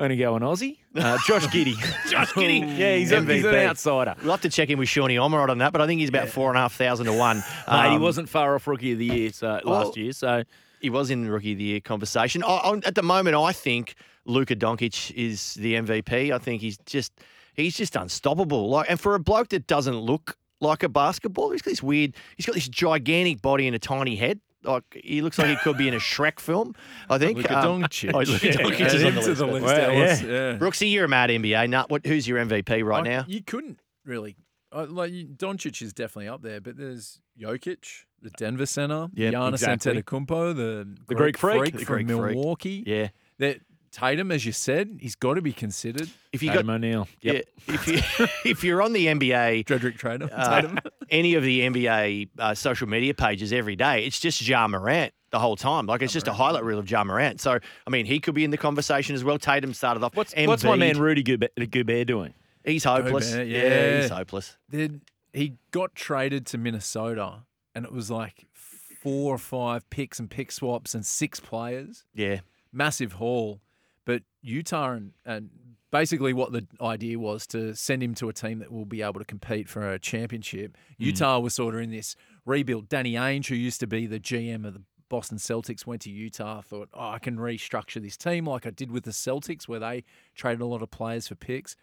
[0.00, 0.78] I'm going to go on Aussie.
[0.94, 1.74] Uh, Josh Giddey.
[2.08, 2.60] Josh Giddey.
[2.78, 3.66] yeah, he's, a, he's an MVP.
[3.66, 4.14] outsider.
[4.22, 6.28] We'll have to check in with Shawnee Omerod on that, but I think he's about
[6.28, 7.38] four and a half thousand to one.
[7.68, 10.12] Mate, he Um, wasn't far off Rookie of the Year so, well, last year.
[10.12, 10.44] So
[10.80, 12.44] He was in the Rookie of the Year conversation.
[12.44, 16.32] I, I, at the moment, I think Luka Doncic is the MVP.
[16.32, 17.12] I think he's just
[17.54, 18.68] he's just unstoppable.
[18.68, 22.14] Like, and for a bloke that doesn't look like a basketball, he's got this weird.
[22.36, 24.40] He's got this gigantic body and a tiny head.
[24.64, 26.74] Like he looks like he could be in a Shrek film.
[27.08, 27.36] I think.
[27.38, 28.10] Luka Um, Doncic.
[28.14, 29.38] Oh, Luka Doncic is on the list.
[29.38, 29.64] the list.
[29.64, 30.20] Wow, yeah.
[30.52, 30.58] yeah.
[30.58, 31.88] Brooksy, you're a mad NBA nut.
[31.90, 33.24] What, who's your MVP right I- now?
[33.28, 34.36] You couldn't really.
[34.70, 39.52] Uh, like Doncic is definitely up there, but there's Jokic, the Denver center, Yep, Giannis
[39.54, 40.02] exactly.
[40.02, 41.72] Antetokounmpo, the, The Greek freak.
[41.78, 42.34] The from Greek freak.
[42.36, 42.84] Milwaukee.
[42.86, 43.08] Yeah.
[43.38, 46.08] That Tatum, as you said, he's got to be considered.
[46.32, 47.08] If you got Adam O'Neill.
[47.22, 47.34] Yep.
[47.34, 50.30] yeah, if you if you're on the NBA Dredrick Tatum.
[50.32, 50.78] uh, Tatum.
[51.10, 55.38] any of the NBA uh, social media pages every day, it's just Ja Morant the
[55.38, 55.86] whole time.
[55.86, 57.40] Like it's just a highlight reel of Ja Morant.
[57.40, 59.38] So I mean, he could be in the conversation as well.
[59.38, 60.14] Tatum started off.
[60.14, 62.34] What's, what's my man Rudy Gobert, doing?
[62.64, 63.30] He's hopeless.
[63.30, 63.62] Gobert, yeah.
[63.62, 64.00] yeah.
[64.02, 64.56] he's hopeless.
[64.68, 70.30] Then he got traded to Minnesota, and it was like four or five picks and
[70.30, 72.04] pick swaps and six players.
[72.14, 72.40] Yeah.
[72.72, 73.60] Massive haul.
[74.08, 75.50] But Utah and, and
[75.90, 79.20] basically what the idea was to send him to a team that will be able
[79.20, 80.78] to compete for a championship.
[80.96, 81.04] Hmm.
[81.04, 82.16] Utah was sort of in this
[82.46, 82.88] rebuild.
[82.88, 86.62] Danny Ainge, who used to be the GM of the Boston Celtics, went to Utah,
[86.62, 90.04] thought, oh, I can restructure this team like I did with the Celtics, where they
[90.34, 91.76] traded a lot of players for picks.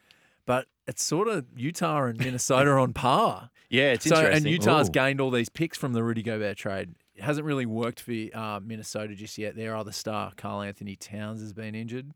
[0.47, 3.51] But it's sort of Utah and Minnesota on par.
[3.69, 4.37] Yeah, it's so, interesting.
[4.37, 4.93] and Utah's Ooh.
[4.93, 6.95] gained all these picks from the Rudy Gobert trade.
[7.15, 9.55] It hasn't really worked for uh, Minnesota just yet.
[9.55, 12.11] Their other star, Karl Anthony Towns, has been injured.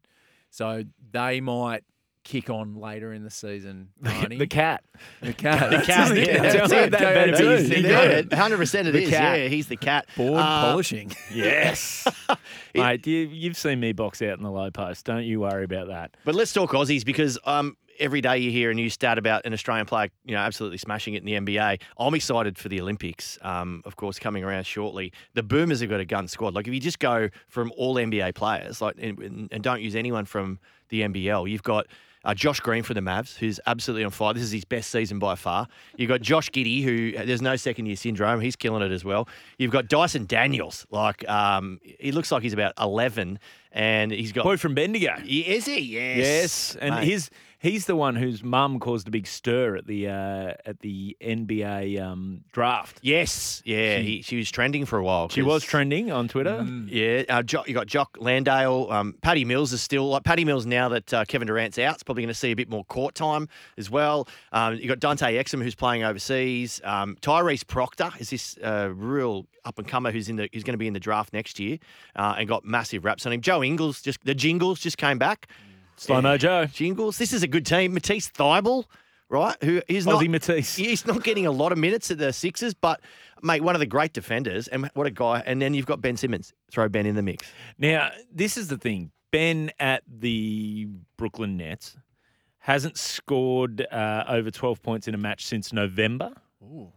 [0.49, 1.83] So they might
[2.25, 3.89] kick on later in the season.
[4.01, 4.37] Barney.
[4.37, 4.83] the cat.
[5.21, 5.69] The cat.
[5.71, 6.91] The cat, yeah, Tell that's it.
[6.91, 8.37] that better be his Yeah, nickname.
[8.37, 9.09] Hundred percent, it The is.
[9.09, 9.39] cat.
[9.39, 10.05] Yeah, he's the cat.
[10.17, 11.11] Board Uh, polishing.
[11.33, 12.05] Yes.
[12.75, 15.05] Mate, you, you've seen me box out in the low post.
[15.05, 16.17] Don't you worry about that.
[16.25, 19.53] But let's talk Aussies because um, every day you hear a new stat about an
[19.53, 21.81] Australian player, you know, absolutely smashing it in the NBA.
[21.97, 25.11] I'm excited for the Olympics, um, of course, coming around shortly.
[25.33, 26.53] The Boomers have got a gun squad.
[26.55, 30.25] Like if you just go from all NBA players, like and, and don't use anyone
[30.25, 30.59] from
[30.89, 31.87] the NBL, you've got.
[32.25, 34.33] Uh, Josh Green for the Mavs, who's absolutely on fire.
[34.33, 35.69] This is his best season by far.
[35.95, 38.41] You've got Josh Giddey, who there's no second year syndrome.
[38.41, 39.29] He's killing it as well.
[39.57, 43.39] You've got Dyson Daniels, like um, he looks like he's about 11,
[43.71, 45.15] and he's got Boy from Bendigo.
[45.25, 45.79] is he?
[45.79, 46.17] Yes.
[46.17, 47.05] Yes, and Mate.
[47.05, 47.29] his
[47.59, 52.01] he's the one whose mum caused a big stir at the uh, at the NBA
[52.01, 52.99] um, draft.
[53.01, 53.61] Yes.
[53.65, 53.97] Yeah.
[53.97, 55.29] She- he, she was trending for a while.
[55.29, 56.65] She was trending on Twitter.
[56.87, 57.23] Yeah.
[57.29, 58.87] Uh, jo- you got Jock Landale.
[58.91, 61.97] Um, Paddy Mills is still like Paddy Mills now that uh, Kevin Durant's out.
[61.97, 64.27] Is probably going to see a bit more court time as well.
[64.51, 66.81] Um, you got Dante Exum who's playing overseas.
[66.83, 70.73] Um, Tyrese Proctor is this uh, real up and comer who's in the who's going
[70.73, 71.77] to be in the draft next year
[72.15, 73.41] uh, and got massive raps on him.
[73.41, 75.47] Joe Ingles just the Jingles just came back.
[75.99, 76.65] Slow Mo Joe.
[76.65, 77.17] Jingles.
[77.17, 77.93] This is a good team.
[77.93, 78.85] Matisse Thybulle,
[79.27, 79.61] right?
[79.63, 80.75] Who is not Aussie Matisse.
[80.77, 83.01] He's not getting a lot of minutes at the Sixers, but
[83.43, 85.43] mate, one of the great defenders, and what a guy.
[85.45, 86.53] And then you've got Ben Simmons.
[86.71, 87.45] Throw Ben in the mix.
[87.77, 89.11] Now, this is the thing.
[89.31, 91.97] Ben at the Brooklyn Nets
[92.59, 96.33] hasn't scored uh, over 12 points in a match since November.
[96.63, 96.91] Ooh,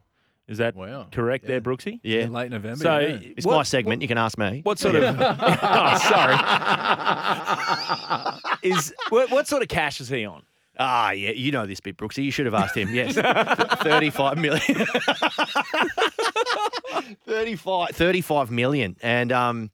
[0.48, 1.06] Is that wow.
[1.10, 1.60] correct there, Yeah.
[1.60, 2.00] Brooksy?
[2.02, 2.82] Yeah, In late November.
[2.82, 3.18] So yeah.
[3.36, 4.02] it's what- my segment.
[4.02, 4.60] you can ask me.
[4.64, 5.04] What sort of?
[5.20, 6.36] oh, sorry.
[8.62, 10.42] is what, what sort of cash is he on?
[10.78, 12.24] Ah, yeah, you know this bit, Brooksy.
[12.24, 12.94] You should have asked him.
[12.94, 13.14] Yes,
[13.82, 14.86] thirty-five million.
[17.26, 19.70] 35, 35 million, and um,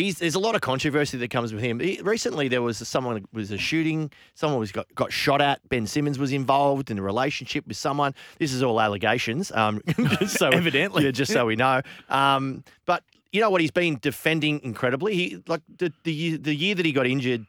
[0.00, 1.80] he's there's a lot of controversy that comes with him.
[1.80, 4.10] He- recently, there was someone was a shooting.
[4.34, 5.66] Someone was got, got shot at.
[5.68, 8.14] Ben Simmons was involved in a relationship with someone.
[8.38, 9.52] This is all allegations.
[9.52, 9.80] Um,
[10.26, 11.04] so Evidently.
[11.04, 11.82] yeah, just so we know.
[12.08, 13.60] Um, but you know what?
[13.60, 15.14] He's been defending incredibly.
[15.14, 17.46] He like the the year, the year that he got injured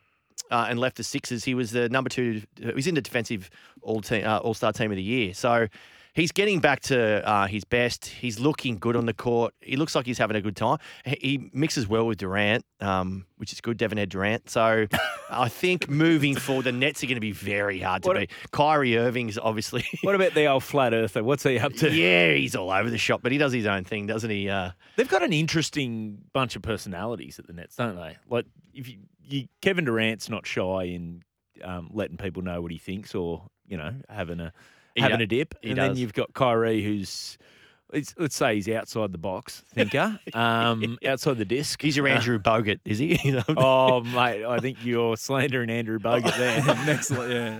[0.51, 2.41] uh, and left the Sixers, he was the number two.
[2.59, 3.49] He was in the defensive
[3.81, 5.33] all team, uh, all star team of the year.
[5.33, 5.67] So
[6.13, 8.05] he's getting back to uh, his best.
[8.07, 9.53] He's looking good on the court.
[9.61, 10.77] He looks like he's having a good time.
[11.05, 13.77] He, mixes well with Durant, um, which is good.
[13.77, 14.49] Devin Ed Durant.
[14.49, 14.87] So
[15.29, 18.31] I think moving forward, the Nets are going to be very hard to What- beat.
[18.51, 19.83] Kyrie Irving is obviously.
[20.03, 21.23] What about the old flat earther?
[21.23, 21.91] What's he up to?
[21.91, 24.49] yeah, he's all over the shop, but he does his own thing, doesn't he?
[24.49, 28.17] Uh, They've got an interesting bunch of personalities at the Nets, don't they?
[28.29, 31.23] Like if you, you Kevin Durant's not shy in
[31.63, 34.51] um, letting people know what he thinks, or you know having a
[34.97, 37.37] having a dip, and then you've got Kyrie, who's
[37.93, 41.81] let's, let's say he's outside the box thinker, um, outside the disc.
[41.81, 43.19] he's your Uh, Andrew Bogut, is he?
[43.23, 43.43] You know?
[43.57, 46.63] oh mate, I think you're slandering Andrew Bogut there.
[46.85, 47.59] Next, yeah.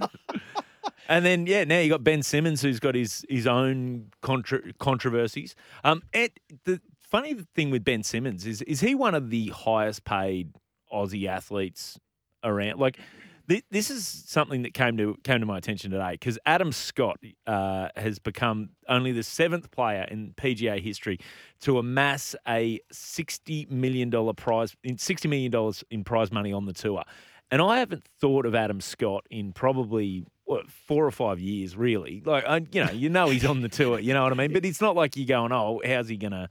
[1.08, 5.56] And then yeah, now you got Ben Simmons who's got his his own contra- controversies.
[5.84, 6.30] Um, and
[6.63, 10.54] the funny thing with Ben Simmons is is he one of the highest paid
[10.94, 12.00] Aussie athletes
[12.44, 12.80] around?
[12.80, 12.98] Like
[13.47, 17.19] thi- this is something that came to came to my attention today because Adam Scott
[17.47, 21.19] uh, has become only the seventh player in PGA history
[21.62, 26.65] to amass a sixty million dollar prize in sixty million dollars in prize money on
[26.65, 27.04] the tour.
[27.51, 32.21] And I haven't thought of Adam Scott in probably what, four or five years, really.
[32.25, 34.54] Like, I, you know, you know he's on the tour, you know what I mean?
[34.54, 36.49] But it's not like you're going, oh, how's he gonna,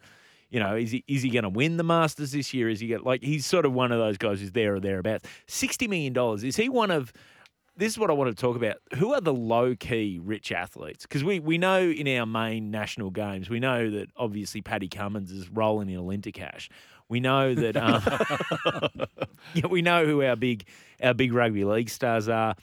[0.51, 2.69] you know, is he is he gonna win the Masters this year?
[2.69, 3.23] Is he like?
[3.23, 5.29] He's sort of one of those guys who's there or thereabouts.
[5.47, 6.45] Sixty million dollars.
[6.45, 7.13] Is he one of?
[7.77, 8.77] This is what I want to talk about.
[8.97, 11.07] Who are the low key rich athletes?
[11.07, 15.31] Because we, we know in our main national games, we know that obviously Paddy Cummins
[15.31, 16.69] is rolling in a cash.
[17.09, 18.03] We know that um,
[19.55, 20.67] yeah, we know who our big
[21.03, 22.55] our big rugby league stars are.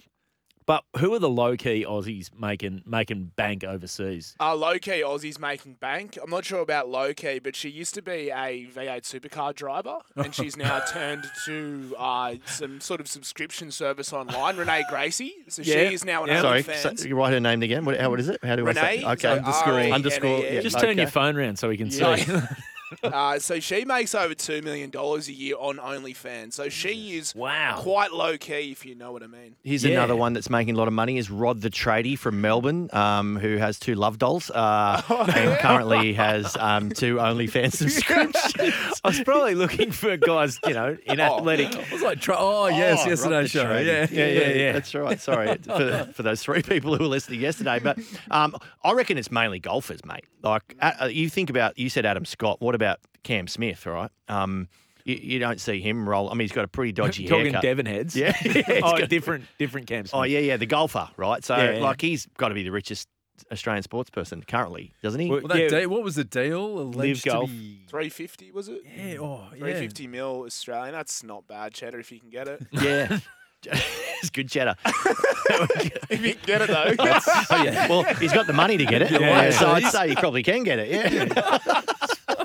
[0.68, 4.36] But who are the low key Aussies making making bank overseas?
[4.40, 6.18] Uh, low key Aussie's making bank.
[6.22, 10.00] I'm not sure about low key, but she used to be a V8 supercar driver,
[10.18, 14.58] and she's now turned to uh, some sort of subscription service online.
[14.58, 15.88] Renee Gracie, so Yeah.
[15.88, 16.42] she is now an Yeah.
[16.42, 17.00] Sorry, OnlyFans.
[17.00, 17.86] so you write her name again.
[17.86, 18.44] What, how, what is it?
[18.44, 18.98] How do I say?
[18.98, 19.92] Renee, Okay, so underscore, R-E-N-E-E.
[19.94, 20.40] underscore.
[20.40, 22.16] Yeah, Just turn your phone around so we can Yeah.
[22.18, 22.32] see.
[23.04, 26.54] Uh, so she makes over two million dollars a year on OnlyFans.
[26.54, 27.78] So she is Wow.
[27.82, 29.56] quite low key, if you know what I mean.
[29.64, 29.92] Here's Yeah.
[29.98, 33.36] another one that's making a lot of money is Rod the tradie from Melbourne, um,
[33.38, 35.02] who has two love dolls uh,
[35.36, 38.54] and currently has um, two OnlyFans subscriptions.
[39.04, 41.76] I was probably looking for guys, you know, in athletic.
[41.76, 43.66] I was like, try, oh, yes, Oh, yesterday's Rod the show.
[43.66, 43.86] tradie.
[43.86, 44.08] Yeah.
[44.12, 44.72] Yeah, yeah, yeah.
[44.74, 45.20] That's right.
[45.20, 47.98] Sorry for, for those three people who were listening yesterday, but
[48.32, 50.26] um, I reckon it's mainly golfers, mate.
[50.44, 52.62] Like uh, you think about, you said Adam Scott.
[52.62, 53.86] What about Cam Smith?
[53.86, 54.10] right?
[54.30, 54.70] Um,
[55.04, 56.30] you, you don't see him roll.
[56.30, 57.62] I mean, he's got a pretty dodgy Talking haircut.
[57.62, 58.16] Devon heads.
[58.16, 58.28] Yeah.
[58.44, 60.12] yeah he's oh, got- different different camps.
[60.14, 61.44] Oh yeah, yeah, the golfer, right?
[61.44, 61.80] So Yeah, yeah.
[61.84, 63.08] like he's got to be the richest
[63.52, 65.30] Australian sports person currently, doesn't he?
[65.30, 65.68] Well, Well, that Yeah.
[65.82, 66.80] deal, what was the deal?
[66.80, 67.50] Alleged to golf.
[67.50, 68.82] be- Three fifty was it?
[68.98, 69.60] Yeah, oh, yeah.
[69.60, 70.94] Three fifty mil Australian.
[70.94, 72.66] That's not bad, cheddar, if you can get it.
[72.72, 73.20] yeah.
[73.64, 74.76] it's good cheddar.
[74.86, 76.94] if you get it though.
[77.00, 77.88] oh, yeah.
[77.88, 79.50] Well, he's got the money to get it, Yeah.
[79.52, 80.90] so I'd say he probably can get it.
[80.92, 81.82] Yeah.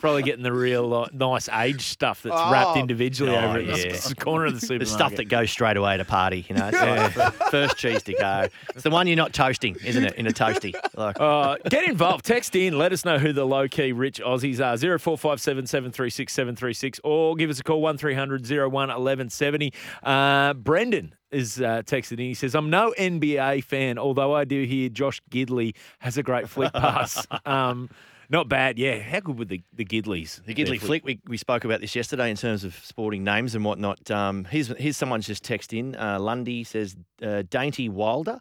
[0.03, 2.81] Probably getting the real uh, nice age stuff that's wrapped Oh.
[2.81, 3.93] individually Oh, over at the yeah.
[3.95, 4.89] s- corner of the supermarket.
[4.89, 6.67] The stuff that goes straight away to a party, you know.
[6.75, 8.49] It's like first cheese to go.
[8.75, 10.15] It's the one you're not toasting, isn't it?
[10.17, 10.75] In a toasty.
[10.97, 12.25] Like, Uh, get involved.
[12.27, 12.77] Text in.
[12.77, 14.77] Let us know who the low key rich Aussies are.
[14.77, 19.73] 0457 736 736 or give us a call 1300 01 1170.
[20.03, 22.19] Uh, Brendan is uh, texted in.
[22.19, 26.49] He says, I'm no NBA fan, although I do hear Josh Gidley has a great
[26.49, 27.25] flick pass.
[27.47, 27.89] Um,
[28.33, 28.79] not bad.
[28.79, 28.99] Yeah.
[28.99, 30.43] How good were the, the Gidleys?
[30.45, 33.55] The Gidley Their flick, we, we spoke about this yesterday in terms of sporting names
[33.55, 34.11] and whatnot.
[34.11, 35.95] Um, here's, here's someone's just text in.
[35.95, 38.41] Uh, Lundy says uh, Dainty Wilder.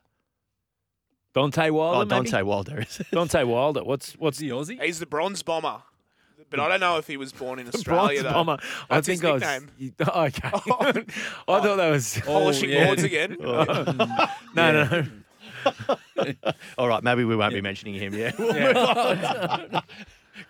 [1.36, 2.14] Deontay Wilder.
[2.14, 2.30] oh, maybe?
[2.30, 2.80] Deontay Wilder.
[2.80, 3.08] is it?
[3.12, 3.84] Deontay Wilder.
[3.84, 4.82] What's what's the Aussie?
[4.82, 5.82] He's the bronze bomber.
[6.50, 8.24] But I don't know if he was born in Bronze Australia.
[8.24, 8.34] though.
[8.34, 8.58] bomber.
[8.90, 9.42] I think his I was.
[9.42, 9.96] nickname.
[10.02, 10.50] Okay.
[10.54, 12.20] I thought that was.
[12.26, 12.86] Polishing yeah.
[12.88, 13.38] boards again.
[13.40, 13.64] No,
[14.54, 15.08] no, no.
[16.78, 18.14] All right, maybe we won't be mentioning him.
[18.14, 19.84] Yeah, We'll move on.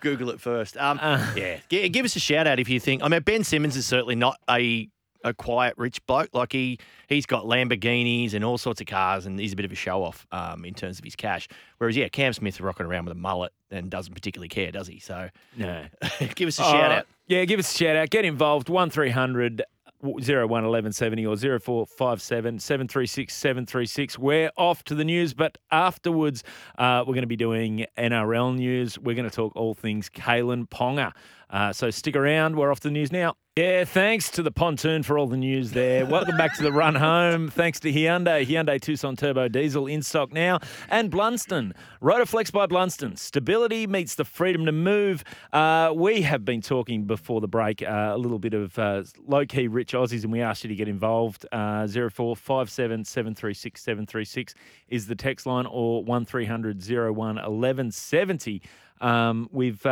[0.00, 0.76] Google it first.
[0.76, 1.32] Um, Uh.
[1.36, 3.02] yeah, G- give us a shout out if you think.
[3.02, 4.88] I mean, Ben Simmons is certainly not a
[5.24, 6.30] a quiet rich bloke.
[6.32, 9.70] Like he he's got Lamborghinis and all sorts of cars, and he's a bit of
[9.72, 11.46] a show off um, in terms of his cash.
[11.78, 14.98] Whereas yeah, Cam Smith rocking around with a mullet and doesn't particularly care, does he?
[14.98, 15.84] So No.
[16.34, 17.06] give us a shout Uh, out.
[17.28, 18.10] Yeah, give us a shout out.
[18.10, 18.68] Get involved.
[18.68, 19.62] One 1300
[20.02, 20.14] 01
[20.48, 24.18] 1170 or 0457 736 736.
[24.18, 26.42] We're off to the news, but afterwards,
[26.76, 28.98] uh, we're going to be doing NRL news.
[28.98, 31.12] We're going to talk all things Kalyn Ponga.
[31.52, 32.56] Uh, so stick around.
[32.56, 33.34] We're off to the news now.
[33.56, 36.06] Yeah, thanks to the pontoon for all the news there.
[36.06, 37.50] Welcome back to the run home.
[37.50, 43.18] Thanks to Hyundai, Hyundai Tucson Turbo Diesel in stock now, and Blundstone, Rotoflex by Blundstone.
[43.18, 45.22] Stability meets the freedom to move.
[45.52, 49.44] Uh, we have been talking before the break uh, a little bit of uh, low
[49.44, 51.44] key rich Aussies, and we asked you to get involved.
[51.52, 54.54] Uh, 0457 736 736
[54.88, 58.62] is the text line, or 1300 01 1170.
[59.02, 59.84] Um, we've.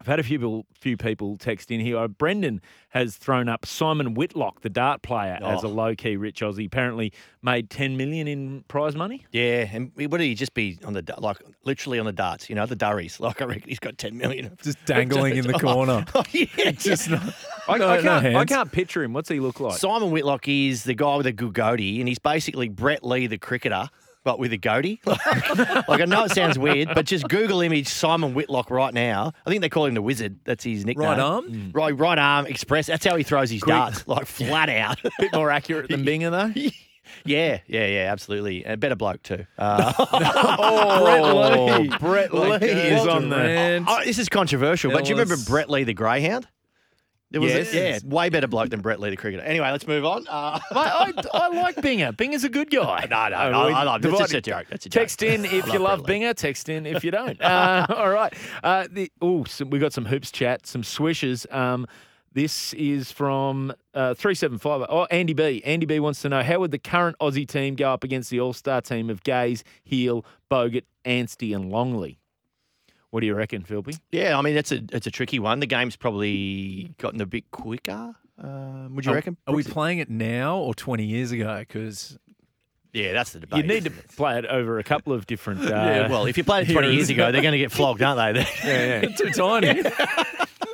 [0.00, 1.98] I've had a few people, few people text in here.
[1.98, 5.70] Uh, Brendan has thrown up Simon Whitlock, the dart player, as a Oh.
[5.70, 6.64] low key rich Aussie.
[6.66, 9.26] Apparently made ten million in prize money.
[9.30, 12.48] Yeah, and would he just be on the like literally on the darts?
[12.48, 13.20] You know, the durries.
[13.20, 14.56] Like I reckon he's got ten million.
[14.62, 16.04] Just dangling in the corner.
[16.14, 17.22] Oh, yeah, Just not,
[17.68, 19.12] I, no, I can't, I can't picture him.
[19.12, 19.78] What's he look like?
[19.78, 23.38] Simon Whitlock is the guy with a good goatee, and he's basically Brett Lee, the
[23.38, 23.88] cricketer,
[24.24, 25.00] but with a goatee.
[25.10, 29.32] Like, like, I know it sounds weird, but just Google image Simon Whitlock right now.
[29.44, 30.38] I think they call him the Wizard.
[30.44, 31.08] That's his nickname.
[31.08, 31.70] Right arm?
[31.74, 32.86] Right, right arm express.
[32.86, 35.00] That's how he throws his darts, like flat out.
[35.18, 36.52] bit more accurate than Binger though.
[37.24, 38.64] yeah, yeah, yeah, absolutely.
[38.64, 39.46] A better bloke too.
[39.58, 41.90] Uh, oh, Lee.
[41.98, 43.84] Brett Lee is on there.
[43.86, 45.48] Oh, this is controversial, but do you remember Ellis.
[45.48, 46.46] Brett Lee, the greyhound?
[47.30, 47.72] There was a- Yes.
[47.74, 49.42] yeah, way better bloke than Brett Lee, the cricketer.
[49.42, 50.26] Anyway, let's move on.
[50.26, 52.16] Uh, I, I, I like Binger.
[52.16, 53.06] Binger's a good guy.
[53.10, 54.66] no, no, no, we I love That's just a joke.
[54.68, 55.00] That's a joke.
[55.02, 56.26] Text in if I you love Brett Lee.
[56.26, 56.34] Binger.
[56.34, 57.40] Text in if you don't.
[57.50, 58.32] Uh, all right.
[58.62, 61.46] Uh, the, oh, we got some hoops chat, some swishes.
[61.50, 61.86] Um,
[62.32, 64.86] this is from uh, 375.
[64.88, 65.60] Oh, Andy B.
[65.64, 68.38] Andy B wants to know how would the current Aussie team go up against the
[68.40, 72.19] all star team of Gaze, Heal, Bogut, Anstey, and Longley?
[73.10, 73.98] What do you reckon, Philby?
[74.12, 75.60] Yeah, I mean it's a it's a tricky one.
[75.60, 78.14] The game's probably gotten a bit quicker.
[78.38, 79.36] Um, would you Are- reckon?
[79.46, 81.58] Are we playing it now or 20 years ago?
[81.58, 82.16] Because
[82.92, 83.58] Yeah, that's the debate.
[83.64, 85.60] You need to play it over a couple of different.
[85.64, 88.00] Uh, yeah, well, if you played it 20 years ago, they're going to get flogged,
[88.02, 88.40] aren't they?
[88.64, 89.08] yeah, yeah.
[89.14, 89.82] too tiny.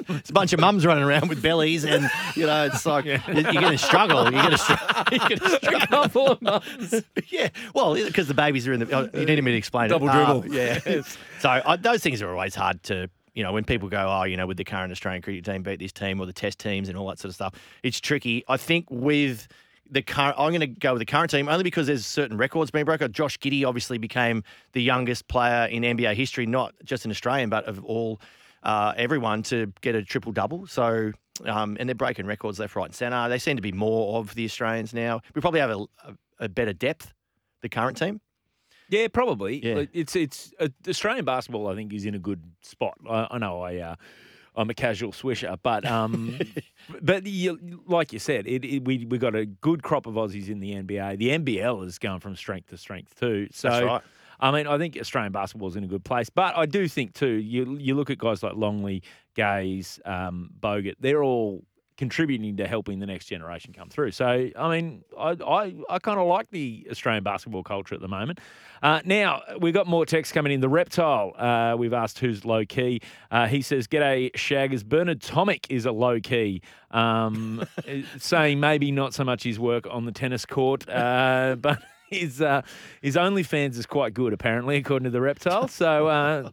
[0.09, 3.21] It's a bunch of mums running around with bellies, and you know, it's like you're,
[3.27, 4.23] you're going to struggle.
[4.25, 5.19] You're going to struggle.
[5.29, 5.83] You're.
[5.83, 7.03] A couple of months.
[7.29, 8.93] yeah, well, because the babies are in the.
[8.93, 10.13] Oh, you need me to explain Double it.
[10.13, 10.59] Double dribble.
[10.59, 11.03] Uh, yeah.
[11.41, 13.09] so uh, those things are always hard to.
[13.35, 15.79] You know, when people go, oh, you know, with the current Australian cricket team beat
[15.79, 18.43] this team or the Test teams and all that sort of stuff, it's tricky.
[18.49, 19.47] I think with
[19.91, 22.71] the current, I'm going to go with the current team only because there's certain records
[22.71, 23.13] being broken.
[23.13, 24.43] Josh Giddey obviously became
[24.73, 28.21] the youngest player in NBA history, not just in Australian, but of all
[28.67, 30.67] uh, everyone to get a triple double.
[30.67, 31.13] So,
[31.45, 33.29] um, and they're breaking records left, right, and centre.
[33.29, 35.21] They seem to be more of the Australians now.
[35.35, 37.15] We probably have a, a, a better depth,
[37.63, 38.21] the current team.
[38.89, 39.65] Yeah, probably.
[39.65, 39.85] Yeah.
[39.93, 41.69] It's it's uh, Australian basketball.
[41.69, 42.95] I think is in a good spot.
[43.09, 43.77] I, I know I.
[43.79, 43.95] Uh,
[44.59, 46.39] I'm a casual swisher, but um,
[47.03, 50.49] but you, like you said, it, it, we we got a good crop of Aussies
[50.49, 51.19] in the NBA.
[51.19, 53.49] The NBL has gone from strength to strength too.
[53.53, 54.03] So That's right.
[54.41, 57.15] I mean, I think Australian basketball is in a good place, but I do think
[57.15, 57.27] too.
[57.27, 59.03] You you look at guys like Longley,
[59.35, 60.95] Gaze, um, Bogut.
[61.01, 61.65] They're all
[61.97, 64.11] contributing to helping the next generation come through.
[64.11, 68.09] So I mean, I I, I kind of like the Australian basketball culture at the
[68.09, 68.41] moment.
[68.83, 70.61] Uh, now we've got more text coming in.
[70.61, 71.33] The reptile.
[71.37, 73.01] Uh, we've asked who's low key.
[73.31, 74.85] Uh, he says, "G'day, Shaggers.
[74.85, 77.67] Bernard Tomic is a low key." Um,
[78.19, 81.83] saying maybe not so much his work on the tennis court, uh, but.
[82.11, 82.63] His uh,
[83.03, 85.69] his OnlyFans is quite good, apparently, according to the reptile.
[85.77, 86.51] So, uh,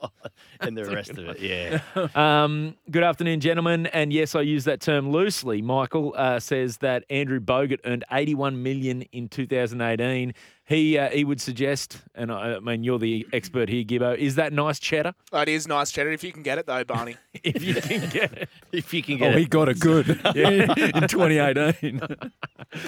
[0.60, 1.80] and the rest of it, yeah.
[2.14, 3.86] um, good afternoon, gentlemen.
[3.86, 5.62] And yes, I use that term loosely.
[5.62, 10.34] Michael uh, says that Andrew Bogut earned 81 million in 2018.
[10.68, 14.14] He uh, he would suggest, and I, I mean you're the expert here, Gibbo.
[14.14, 15.14] Is that nice cheddar?
[15.32, 17.16] It is nice cheddar if you can get it though, Barney.
[17.42, 18.48] If you can get it.
[18.72, 19.34] If you can get it.
[19.34, 22.02] Oh, he got it good in 2018.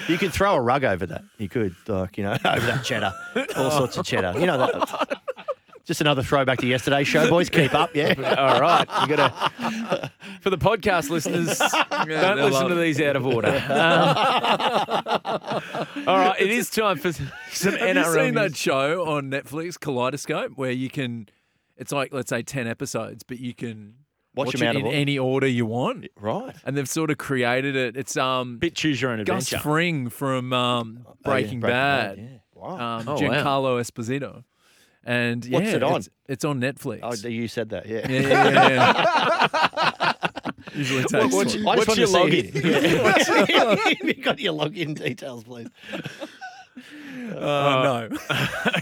[0.09, 1.23] you could throw a rug over that.
[1.39, 3.15] You could, like, you know, over that cheddar.
[3.57, 4.39] All sorts of cheddar.
[4.39, 5.21] You know that.
[5.91, 7.51] Just another throwback to yesterday's show, boys.
[7.51, 8.15] Keep up, yeah.
[8.39, 10.13] All right, you got to.
[10.41, 13.49] For the podcast listeners, don't listen to these out of order.
[13.49, 14.17] Um,
[16.07, 19.81] all right, it is time for some Have NRL you seen that show on Netflix,
[19.81, 21.29] Kaleidoscope, where you can?
[21.77, 23.95] It's like let's say ten episodes, but you can
[24.37, 24.97] Watch watch, them it out in order.
[24.97, 26.07] any order you want.
[26.21, 26.55] Right.
[26.65, 27.97] And they've sort of created it.
[27.97, 29.39] It's um Bit choose your own adventure.
[29.39, 29.63] Gus adventure.
[29.65, 32.25] Fring from um, Oh, yeah, Breaking, Bad, yeah.
[32.55, 32.99] Wow.
[33.01, 33.19] um, Oh, wow.
[33.19, 34.45] Giancarlo Esposito,
[35.05, 35.97] and yeah, What's it on?
[35.97, 37.01] It's, it's on Netflix.
[37.03, 38.07] oh, you said that, yeah.
[38.09, 40.13] yeah, yeah, yeah, yeah.
[40.75, 41.35] Usually takes.
[41.35, 42.29] what's tw- your- I What's just your.
[42.29, 43.77] Yeah.
[44.03, 45.69] you got your login details, please.
[47.35, 48.09] uh, no.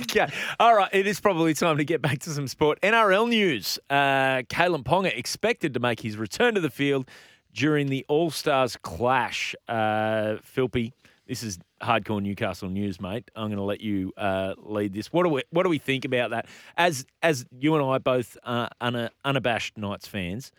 [0.02, 0.28] okay.
[0.61, 0.90] All right.
[0.92, 2.81] It is probably time to get back to some sport.
[2.83, 3.78] NRL news.
[3.88, 7.09] Uh, Kalyn Ponga expected to make his return to the field
[7.54, 9.54] during the All Stars clash.
[9.68, 10.92] Uh, Philpy,
[11.29, 13.31] this is hardcore Newcastle news, mate.
[13.37, 15.12] I'm going to let you uh, lead this.
[15.12, 16.47] What do we What do we think about that?
[16.77, 20.51] As as you and I both uh, una, unabashed Knights fans.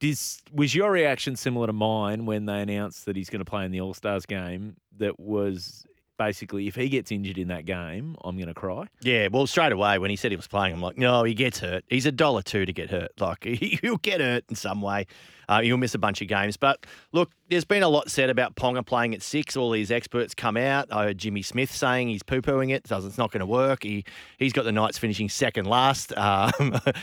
[0.00, 3.64] Dis, was your reaction similar to mine when they announced that he's going to play
[3.64, 4.76] in the All Stars game?
[4.98, 5.86] That was
[6.18, 8.86] basically, if he gets injured in that game, I'm going to cry.
[9.00, 11.60] Yeah, well, straight away when he said he was playing, I'm like, no, he gets
[11.60, 11.84] hurt.
[11.88, 13.12] He's a dollar two to get hurt.
[13.18, 13.44] Like
[13.82, 15.06] he'll get hurt in some way.
[15.48, 16.56] Uh, he'll miss a bunch of games.
[16.56, 19.56] But look, there's been a lot said about Ponga playing at six.
[19.56, 20.88] All these experts come out.
[20.90, 22.86] I heard Jimmy Smith saying he's poo pooing it.
[22.86, 23.82] Says it's not going to work.
[23.82, 24.04] He
[24.38, 26.16] he's got the Knights finishing second last.
[26.16, 26.52] Um,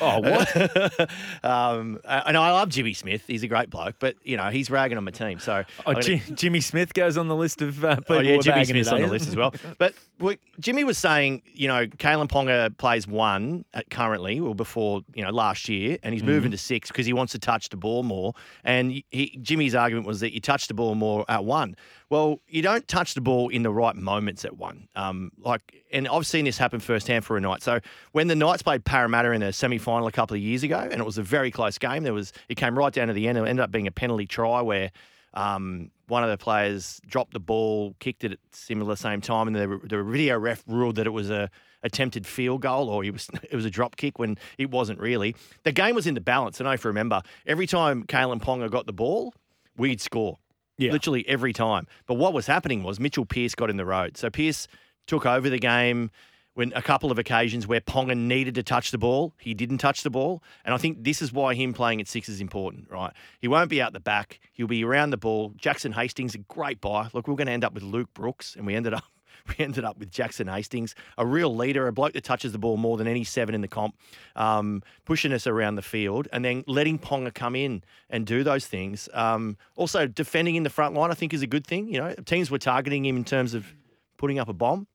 [0.01, 0.55] Oh, what?
[1.43, 3.23] um, and I love Jimmy Smith.
[3.27, 5.39] He's a great bloke, but you know he's ragging on my team.
[5.39, 8.17] So Oh, gonna- Jim, Jimmy Smith goes on the list of uh, people.
[8.17, 9.11] Oh yeah, Jimmy Smith's it, on the eh?
[9.11, 9.53] list as well.
[9.77, 15.01] But we- Jimmy was saying, you know, Kalyn Ponga plays one at currently, or before,
[15.15, 17.77] you know, last year, and he's moving to six because he wants to touch the
[17.77, 18.30] ball more.
[18.63, 21.75] And he, Jimmy's argument was that you touch the ball more at one.
[22.09, 24.87] Well, you don't touch the ball in the right moments at one.
[24.95, 27.61] Um, like, and I've seen this happen firsthand for a night.
[27.63, 27.79] So
[28.11, 31.05] when the Knights played Parramatta in a semi-final a couple of years ago, and it
[31.05, 33.37] was a very close game, there was it came right down to the end.
[33.37, 34.91] It ended up being a penalty try where
[35.33, 39.55] um, one of the players dropped the ball, kicked it at similar same time, and
[39.55, 41.49] the, the video ref ruled that it was a
[41.83, 45.35] attempted field goal or it was it was a drop kick when it wasn't really.
[45.63, 48.69] The game was in the balance, and I if you remember every time Kalyn Ponga
[48.69, 49.33] got the ball,
[49.77, 50.37] we'd score.
[50.77, 50.91] Yeah.
[50.91, 51.87] Literally every time.
[52.07, 54.17] But what was happening was Mitchell Pearce got in the road.
[54.17, 54.67] So Pearce
[55.07, 56.11] took over the game
[56.53, 60.03] when a couple of occasions where Ponga needed to touch the ball, he didn't touch
[60.03, 60.43] the ball.
[60.65, 63.13] And I think this is why him playing at six is important, right?
[63.39, 64.39] He won't be out the back.
[64.51, 65.53] He'll be around the ball.
[65.55, 67.09] Jackson Hastings, a great buy.
[67.13, 69.03] Look, we're going to end up with Luke Brooks, and we ended up
[69.47, 72.77] we ended up with Jackson Hastings, a real leader, a bloke that touches the ball
[72.77, 73.95] more than any seven in the comp,
[74.35, 78.67] um, pushing us around the field, and then letting Ponga come in and do those
[78.67, 79.09] things.
[79.13, 81.87] Um, also, defending in the front line, I think, is a good thing.
[81.87, 83.73] You know, teams were targeting him in terms of
[84.17, 84.87] putting up a bomb.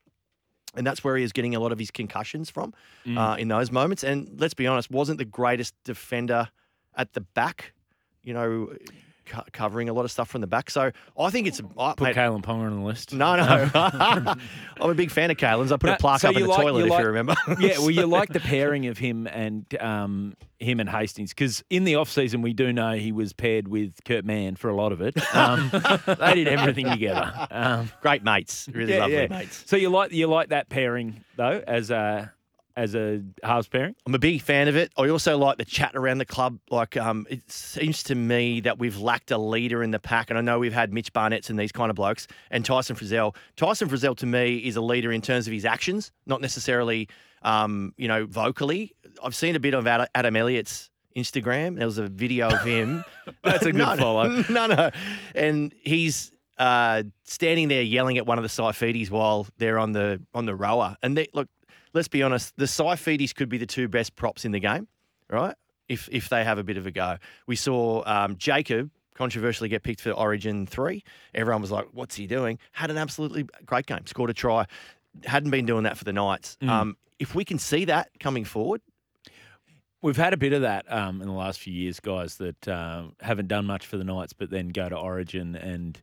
[0.77, 2.73] And that's where he is getting a lot of his concussions from
[3.05, 4.03] uh, in those moments.
[4.03, 6.49] And let's be honest, wasn't the greatest defender
[6.95, 7.73] at the back
[8.27, 8.75] you know,
[9.27, 10.69] co- covering a lot of stuff from the back.
[10.69, 11.61] So I think it's.
[11.77, 13.13] I, Put mate, Kalyn Ponga on the list.
[13.13, 13.69] no, no.
[14.79, 15.71] I'm a big fan of Kalyn's.
[15.71, 17.07] I put No, a plaque so up in the like- toilet you if like- you
[17.07, 17.35] remember.
[17.59, 21.83] yeah, well, you like the pairing of him and um, him and Hastings because in
[21.83, 24.91] the off season we do know he was paired with Kurt Mann for a lot
[24.91, 25.15] of it.
[25.35, 27.47] Um, they did everything together.
[27.51, 29.27] Um, Great mates, really yeah, lovely yeah.
[29.27, 29.63] mates.
[29.67, 32.31] So you like you like that pairing though as a
[32.77, 33.95] as a halves pairing?
[34.05, 34.93] I'm a big fan of it.
[34.97, 36.59] I also like the chat around the club.
[36.69, 40.37] Like, um, it seems to me that we've lacked a leader in the pack, and
[40.37, 43.35] I know we've had Mitch Barnett's and these kind of blokes, and Tyson Frizell.
[43.57, 47.09] Tyson Frizell to me is a leader in terms of his actions, not necessarily,
[47.41, 48.93] um, you know, vocally.
[49.23, 51.77] I've seen a bit of Adam Elliott's Instagram.
[51.77, 53.03] There was a video of him.
[53.43, 54.43] That's a good no, follow.
[54.49, 54.91] No, no,
[55.35, 56.31] and he's.
[56.59, 60.55] Uh, standing there yelling at one of the Saifitis while they're on the on the
[60.55, 61.47] rower, and they look.
[61.93, 62.55] Let's be honest.
[62.57, 64.87] The Saifitis could be the two best props in the game,
[65.29, 65.55] right?
[65.87, 67.17] If if they have a bit of a go.
[67.45, 71.03] We saw um, Jacob controversially get picked for Origin three.
[71.33, 74.05] Everyone was like, "What's he doing?" Had an absolutely great game.
[74.05, 74.65] Scored a try.
[75.25, 76.57] Hadn't been doing that for the Knights.
[76.61, 76.69] Mm.
[76.69, 78.81] Um, if we can see that coming forward,
[80.01, 83.15] We've had a bit of that um, in the last few years, guys that um,
[83.19, 85.99] haven't done much for the Knights, but then go to Origin and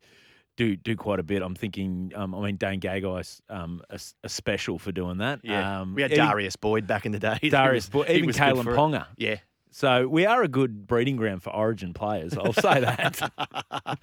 [0.56, 1.42] do do quite a bit.
[1.42, 5.40] I'm thinking, um, I mean, Dane Gagai's um, a, a special for doing that.
[5.48, 7.38] Um, we had even Darius Boyd back in the day.
[7.50, 8.76] Darius, Boyd, even Kalyn for it.
[8.76, 9.06] Ponga.
[9.16, 9.36] Yeah.
[9.70, 12.36] So we are a good breeding ground for Origin players.
[12.38, 13.32] I'll say that.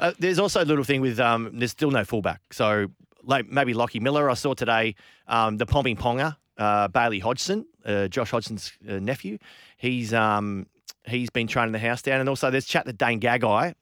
[0.00, 2.52] Uh, there's also a little thing with um, there's still no fullback.
[2.52, 2.88] So
[3.22, 4.28] like maybe Lockie Miller.
[4.28, 4.94] I saw today
[5.28, 9.38] um, the Pomping Ponga, uh, Bailey Hodgson, uh, Josh Hodgson's uh, nephew.
[9.76, 10.66] He's um,
[11.06, 13.74] he's been training the house down, and also there's chat that Dane Gagai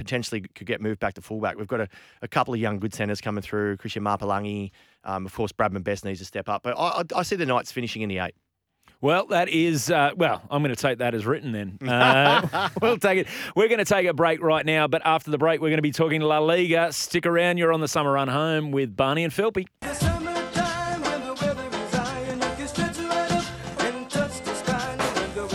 [0.00, 1.58] potentially could get moved back to fullback.
[1.58, 1.88] We've got a,
[2.22, 3.76] a couple of young good centres coming through.
[3.76, 4.70] Krystian Mapapalangi,
[5.04, 7.44] um, of course, Bradman Best needs to step up, but I, I, I see the
[7.44, 8.34] Knights finishing in the eight.
[9.02, 11.78] Well, that is, uh, well, I'm going to take that as written then.
[11.90, 13.26] Uh, we'll take it.
[13.54, 15.82] We're going to take a break right now, but after the break, we're going to
[15.82, 16.92] be talking La Liga.
[16.92, 17.58] Stick around.
[17.58, 19.66] You're on the summer run home with Barney and Philpy.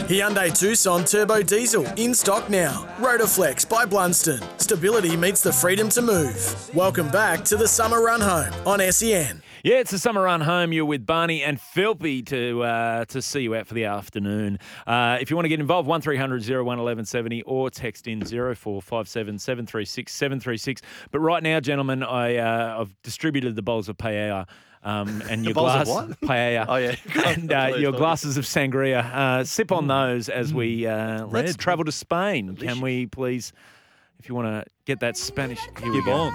[0.08, 2.88] Hyundai Tucson Turbo Diesel in stock now.
[2.99, 4.43] Rotoflex by Blundstone.
[4.62, 6.70] Stability meets the freedom to move.
[6.76, 9.41] Welcome back to the summer run home on SEN.
[9.64, 10.72] Yeah, it's the summer run home.
[10.72, 14.60] You're with Barney and Philpy to uh, to see you out for the afternoon.
[14.86, 20.14] Uh, if you want to get involved, 1300 01 1170 or text in 0457 736
[20.14, 20.84] 736.
[21.10, 24.47] But right now, gentlemen, I, uh, I've distributed the bowls of paella.
[24.86, 26.95] Um, and your glass paella, Oh, yeah.
[27.25, 29.03] and uh, your glasses of sangria.
[29.13, 32.55] Uh, sip on those as we uh, let's travel to Spain.
[32.55, 33.51] Can we please,
[34.19, 36.31] if you want to get that Spanish, here we go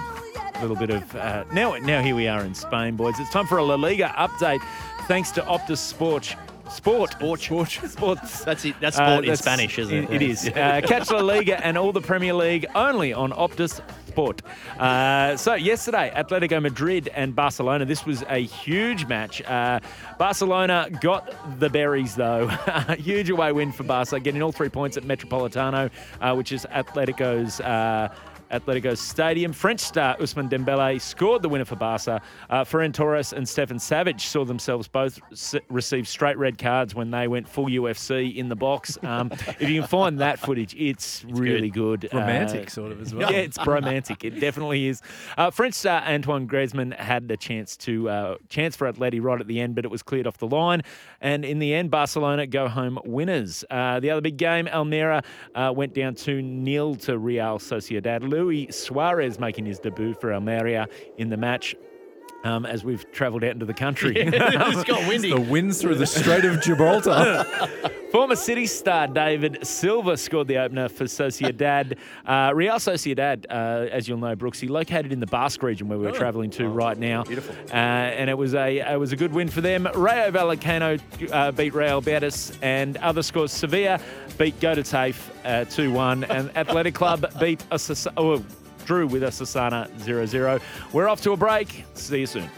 [0.55, 1.77] a little bit of uh, now.
[1.77, 3.15] Now here we are in Spain, boys.
[3.19, 4.61] It's time for a La Liga update.
[5.07, 6.35] Thanks to Optus Sport.
[6.71, 7.11] Sport.
[7.11, 7.39] Sport.
[7.41, 7.69] Sport.
[7.89, 8.43] Sports.
[8.43, 8.75] That's it.
[8.79, 10.09] That's Uh, sport in that's- Spanish, isn't it?
[10.11, 10.47] It is.
[10.47, 14.41] Uh, catch La Liga and all the Premier League only on Optus Sport.
[14.79, 17.85] Uh, so yesterday, Atletico Madrid and Barcelona.
[17.85, 19.41] This was a huge match.
[19.43, 19.79] Uh,
[20.17, 22.47] Barcelona got the berries though.
[22.97, 27.59] huge away win for Barca, getting all three points at Metropolitano, uh, which is Atletico's.
[27.61, 28.09] Uh,
[28.51, 29.53] Atletico Stadium.
[29.53, 32.21] French star Ousmane Dembele scored the winner for Barca.
[32.49, 37.11] Uh, Ferran Torres and Stefan Savić saw themselves both s- receive straight red cards when
[37.11, 38.97] they went full UFC in the box.
[39.11, 39.29] Um,
[39.59, 42.07] if you can find that footage, it's, really good.
[42.13, 43.29] Romantic, Uh, sort of, as well.
[43.31, 44.23] yeah, it's romantic.
[44.23, 45.01] It definitely is.
[45.37, 49.47] Uh, French star Antoine Griezmann had the chance to uh, chance for Atleti right at
[49.47, 50.81] the end, but it was cleared off the line.
[51.19, 53.65] And in the end, Barcelona go home winners.
[53.69, 55.23] Uh, the other big game, Almeria
[55.55, 58.31] uh, went down 2 0 to Real Sociedad.
[58.41, 60.87] Luis Suarez making his debut for Almeria
[61.17, 61.75] in the match.
[62.43, 64.15] Um, as we've travelled out into the country.
[64.17, 65.29] it's got windy.
[65.29, 67.45] The winds through the Strait of Gibraltar.
[68.11, 71.97] Former City star David Silva scored the opener for Sociedad.
[72.25, 76.11] Uh, Real Sociedad, uh, as you'll know, Brooksy, located in the Basque region where we're
[76.11, 77.23] travelling to right now.
[77.23, 77.55] Beautiful.
[77.71, 79.87] Uh, and it was a it was a good win for them.
[79.95, 80.99] Rayo Vallecano
[81.31, 83.99] uh, beat Real Betis, and other scores: Sevilla
[84.37, 88.43] beat Getafe uh, two one, and Athletic Club beat Asas- oh,
[88.91, 90.61] drew with Osasuna 0-0.
[90.91, 91.85] We're off to a break.
[91.93, 92.49] See you soon.